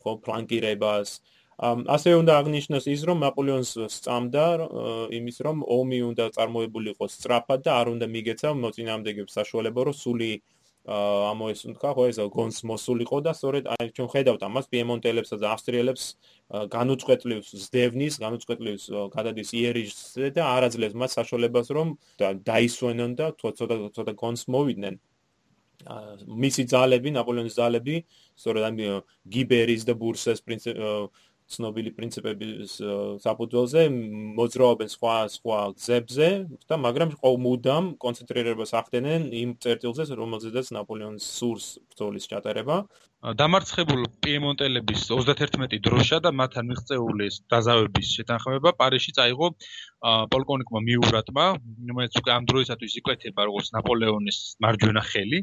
ხო 0.00 0.12
ფლანკირებას. 0.24 1.08
ასე 1.94 2.10
უნდა 2.22 2.32
აღნიშნოს 2.40 2.84
ის, 2.86 3.00
რომ 3.08 3.18
ნაპოლეონს 3.26 3.70
სწამდა 3.92 4.44
იმის, 5.18 5.36
რომ 5.46 5.56
ომი 5.78 5.98
უნდა 6.10 6.24
წარმოებული 6.36 6.94
იყოს 6.94 7.12
სწრაფად 7.18 7.60
და 7.66 7.72
არ 7.80 7.86
უნდა 7.98 8.06
მიგეცა 8.14 8.48
მოწინააღმდეგებს 8.62 9.36
საშუალება, 9.38 9.80
რომ 9.88 9.96
სული 10.04 10.30
ამოესუნთქა 10.88 11.90
ხო 11.92 12.04
ეს 12.08 12.18
გონს 12.32 12.58
მოსულიყო 12.64 13.18
და 13.26 13.32
სწორედ 13.36 13.64
აი 13.76 13.90
ჩვენ 13.92 14.08
ხედავთ 14.08 14.42
ამას 14.48 14.66
პიემონტელებსა 14.72 15.36
და 15.42 15.50
ავსტრიელებს 15.52 16.04
განუწყვეტლივს 16.72 17.48
ზდევნის, 17.64 18.14
განუწყვეტლივს 18.24 18.84
გადადის 19.12 19.52
იერიშზე 19.52 20.32
და 20.32 20.42
არაძლევს 20.56 20.96
მათ 20.96 21.10
საშუალებას 21.18 21.68
რომ 21.76 21.88
დაისვენონ 22.48 23.12
და 23.20 23.26
ცოტა 23.36 23.76
ცოტა 23.92 24.12
გონს 24.16 24.48
მოვიდნენ. 24.48 24.96
მისი 26.26 26.62
ძალები, 26.72 27.08
ნაპოლეონის 27.14 27.54
ძალები, 27.54 27.96
სწორედ 28.34 28.62
ამ 28.66 28.76
გიბერის 29.28 29.84
და 29.86 29.94
ბურსეს 29.94 30.40
პრინციპ 30.42 30.74
ცნობილი 31.48 31.90
პრინციპების 31.96 32.72
საფუძველზე 33.24 33.82
მოძრაობენ 34.38 34.90
სხვა 34.94 35.14
სხვა 35.34 35.60
გზებზე 35.78 36.28
და 36.68 36.76
მაგრამ 36.84 37.14
ყოველ 37.22 37.38
მუდამ 37.44 37.86
კონცენტრირებას 38.04 38.74
ახდენენ 38.80 39.28
იმ 39.42 39.54
წერტილზე 39.64 40.08
რომელზედაც 40.20 40.72
ნაპოლეონის 40.76 41.28
სურს 41.38 41.68
ბრძოლის 41.88 42.28
ჩატარება 42.32 42.76
დამარცხებულ 43.18 44.04
პიემონტელების 44.22 45.08
31 45.10 45.80
დროშა 45.82 46.18
და 46.22 46.30
მათთან 46.40 46.68
მიღწეული 46.70 47.26
დაზავების 47.50 48.10
შეთანხმება 48.14 48.72
პარიზში 48.78 49.14
წაიღო 49.18 49.48
პოლკოვნიკმა 50.34 50.82
მიურატმა, 50.86 51.46
რომელიც 51.90 52.18
უკვე 52.20 52.32
ამ 52.36 52.46
დროისათვის 52.50 52.94
იკვეთება 53.02 53.46
როგორც 53.50 53.72
ნაპოლეონის 53.74 54.38
მარჯვენა 54.62 55.02
ხელი. 55.10 55.40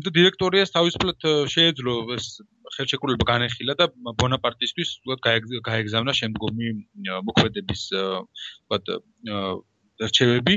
და 0.00 0.14
დირექტორიას 0.16 0.72
თავისუფლად 0.72 1.20
შეეძლო 1.52 1.94
ეს 2.16 2.40
ხელშეკრულება 2.72 3.24
განეხილა 3.28 3.76
და 3.76 3.92
ბონაპარტისთვის 4.16 4.90
გაეგზავნა 5.68 6.12
შემდგომი 6.16 6.72
მოქმედების 7.28 7.82
ვთქვათ 7.92 8.96
რჩევები. 10.00 10.54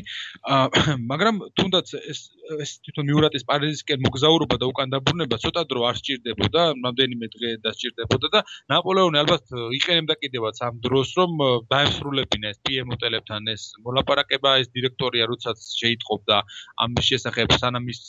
მაგრამ 1.11 1.35
თუნდაც 1.57 1.87
ეს 1.99 2.19
ეს 2.45 2.71
თვითონ 2.85 3.05
მიურატის 3.09 3.43
პარიზისკენ 3.49 3.99
მოგზაურობა 4.05 4.55
და 4.61 4.65
უკან 4.69 4.91
დაბრუნება 4.93 5.37
ცოტა 5.41 5.61
დრო 5.69 5.81
არ 5.89 5.95
სჭირდებოდა, 5.99 6.61
რამდენიმე 6.85 7.25
დღე 7.33 7.49
დასჭირდებოდა 7.65 8.27
და 8.35 8.39
ნაპოლეონი 8.69 9.17
ალბათ 9.23 9.45
იყენებდა 9.79 10.15
კიდევაც 10.21 10.61
ამ 10.67 10.75
დროს, 10.85 11.09
რომ 11.19 11.31
დაესრულებინა 11.73 12.47
ეს 12.53 12.59
პიემონტელებთან 12.69 13.41
ეს 13.55 13.63
მოლაპარაკება, 13.85 14.49
ეს 14.61 14.67
დირექტორია 14.77 15.25
როდესაც 15.31 15.57
შეიტყობდა 15.81 16.37
ამის 16.85 17.05
შესახებ, 17.11 17.47
სანამ 17.61 17.85
ის 17.89 18.01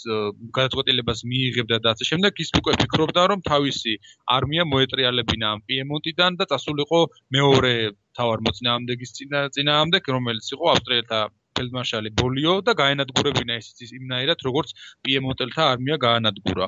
გადაწყვეტილებას 0.52 1.20
მიიღებდა 1.32 1.76
და 1.80 1.88
ასე 1.96 2.04
შემდეგ, 2.12 2.32
ის 2.44 2.50
უკვე 2.60 2.72
ფიქრობდა, 2.82 3.22
რომ 3.32 3.40
თავისი 3.50 3.92
არმია 4.36 4.64
მოეტრიალებინა 4.68 5.46
ამ 5.56 5.60
პიემონტიდან 5.68 6.32
და 6.36 6.44
წასულიყო 6.52 7.00
მეორე 7.32 7.74
თავარ 8.18 8.44
მოწინააღმდეგის 8.46 9.14
წინა 9.16 9.40
წინააღმდეგ 9.56 10.12
რომელიც 10.16 10.46
იყო 10.56 10.70
ავსტრიელთა 10.72 11.20
ფელდმარშალი 11.56 12.12
ბოლიო 12.20 12.54
და 12.68 12.72
გაენადგურებინა 12.80 13.58
ეს 13.60 13.92
იმნაირად 13.98 14.44
როგორც 14.48 14.72
პიემონტელთა 15.06 15.68
არმია 15.74 15.96
გაანადგურა. 16.06 16.66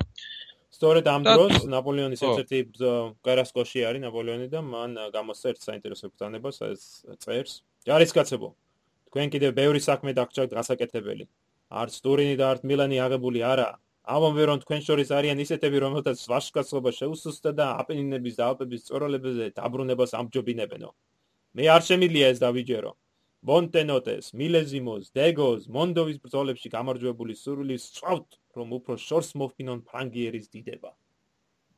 სწორედ 0.79 1.09
ამ 1.13 1.25
დროს 1.27 1.65
ნაპოლეონის 1.73 2.21
ერთ-ერთი 2.27 2.59
კარასკოში 3.27 3.83
არის 3.89 4.01
ნაპოლეონი 4.05 4.47
და 4.53 4.61
მან 4.73 4.95
გამოსცა 5.17 5.51
ერთ 5.51 5.61
საინტერესო 5.67 6.09
ბრძანებას 6.13 6.57
ეს 6.69 6.83
წერს. 7.25 7.53
ჯარისკაცებო 7.89 8.49
თქვენ 9.09 9.27
კიდევ 9.33 9.51
ბევრი 9.59 9.81
საქმე 9.89 10.13
დაგჭირთ 10.19 10.55
გასაკეთებელი. 10.57 11.25
არც 11.81 11.93
ტურინი 12.05 12.35
და 12.41 12.45
არც 12.53 12.61
მილანი 12.69 12.97
აღებული 13.05 13.39
არა. 13.51 13.69
ამბობენ 14.15 14.45
რომ 14.49 14.59
თქვენ 14.63 14.81
შორის 14.87 15.09
არიან 15.17 15.41
ისეთები 15.45 15.77
რომელთაც 15.85 16.19
ვაშკაცობა 16.31 16.89
შეუსუსტა 16.99 17.51
და 17.59 17.65
აპენინების 17.81 18.37
და 18.39 18.43
ალპების 18.49 18.85
წოროლებებზე 18.89 19.45
დაბრუნებას 19.59 20.15
ამჯობინებენო 20.21 20.89
მე 21.57 21.69
არ 21.75 21.85
შემილია 21.89 22.31
ეს 22.33 22.39
დავიჯერო. 22.43 22.91
მონტენოტეს, 23.49 24.33
მილეზიმოს, 24.35 25.11
დეგოს, 25.15 25.67
მონდოვის 25.71 26.17
ბრძოლებში 26.23 26.71
გამარჯვებული 26.75 27.35
სურვილი 27.39 27.77
სწავთ, 27.79 28.35
რომ 28.59 28.73
უფრო 28.79 28.97
შორს 28.99 29.31
მოფინონ 29.39 29.79
ფრანგიერის 29.87 30.51
დიდება. 30.51 30.91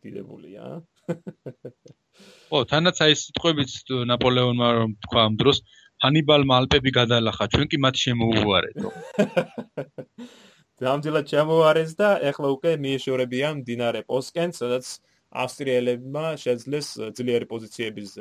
დიდებულია? 0.01 0.81
ო, 2.55 2.57
თანაც 2.71 2.97
აი 3.05 3.13
სიტყვებით 3.21 3.93
ნაპოლეონმა 4.09 4.69
რომ 4.79 4.95
თქვა 5.05 5.21
ამ 5.29 5.37
დროს 5.37 5.61
ჰანიბალმა 6.01 6.57
ალპები 6.61 6.91
გადალახა, 6.97 7.45
ჩვენ 7.53 7.67
კი 7.69 7.77
მათ 7.85 7.95
შემოუვარეთო. 8.05 8.89
დამძილად 10.81 11.29
შემოუარეს 11.29 11.93
და 11.93 12.09
ეხლა 12.25 12.47
უკვე 12.57 12.71
მიეშორებიან 12.81 13.61
დინარე 13.69 14.01
პოსკენ, 14.09 14.49
სადაც 14.57 14.97
ავსტრიელებმა 15.43 16.25
შეძლეს 16.41 16.87
ძლიერი 17.17 17.45
პოზიციების 17.53 18.17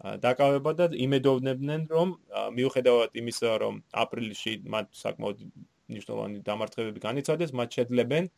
დაკავება 0.00 0.72
და 0.78 0.86
იმედოვნებდნენ 1.06 1.82
რომ 1.92 2.14
მიუხედავად 2.56 3.18
იმისა 3.20 3.50
რომ 3.62 3.82
აპრილში 4.04 4.54
მათ 4.74 4.86
საკმაოდ 4.96 5.42
ნიშნულოვანი 5.96 6.40
დამარცხებები 6.46 7.02
განიცადეს 7.04 7.52
მათ 7.60 7.76
შეძლებენ 7.76 8.30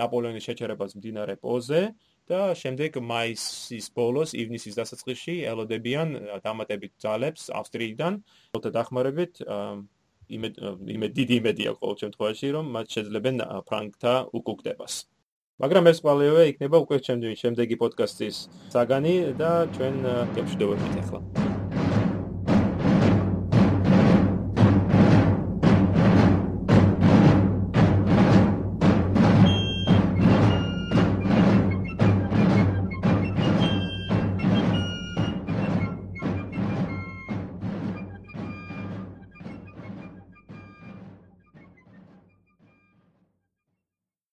ნაპოლეონის 0.00 0.46
შეჩერებას 0.48 0.96
მდინარე 0.96 1.36
პოზე 1.44 1.82
და 2.30 2.40
შემდეგ 2.62 2.98
მაისის 3.10 3.90
ბოლოს 3.98 4.32
ივნისის 4.38 4.78
დასაწყისში 4.80 5.34
ელოდებიან 5.52 6.08
დამატებით 6.46 6.92
ძალებს 7.04 7.50
ავსტრიიდან 7.60 8.20
თოთა 8.54 8.70
დახმარებით 8.78 9.42
იმედ 10.38 10.60
იმედ 10.96 11.16
დიდი 11.20 11.34
იმედია 11.42 11.70
ყოველ 11.80 11.96
შემთხვევაში 12.04 12.52
რომ 12.56 12.70
მათ 12.76 12.96
შეძლებენ 12.96 13.42
ფრანგთა 13.68 14.14
უკუგდებას 14.40 14.94
მაგრამ 15.60 15.90
ეს 15.92 15.98
ყველევე 16.04 16.46
იქნება 16.54 16.80
უკვე 16.86 16.98
ჩემი 17.04 17.36
შემდეგი 17.42 17.76
პოდკასტის 17.84 18.40
საგანი 18.72 19.14
და 19.36 19.52
ჩვენ 19.76 20.02
გემშვიდობებით 20.38 21.00
ახლა 21.04 21.49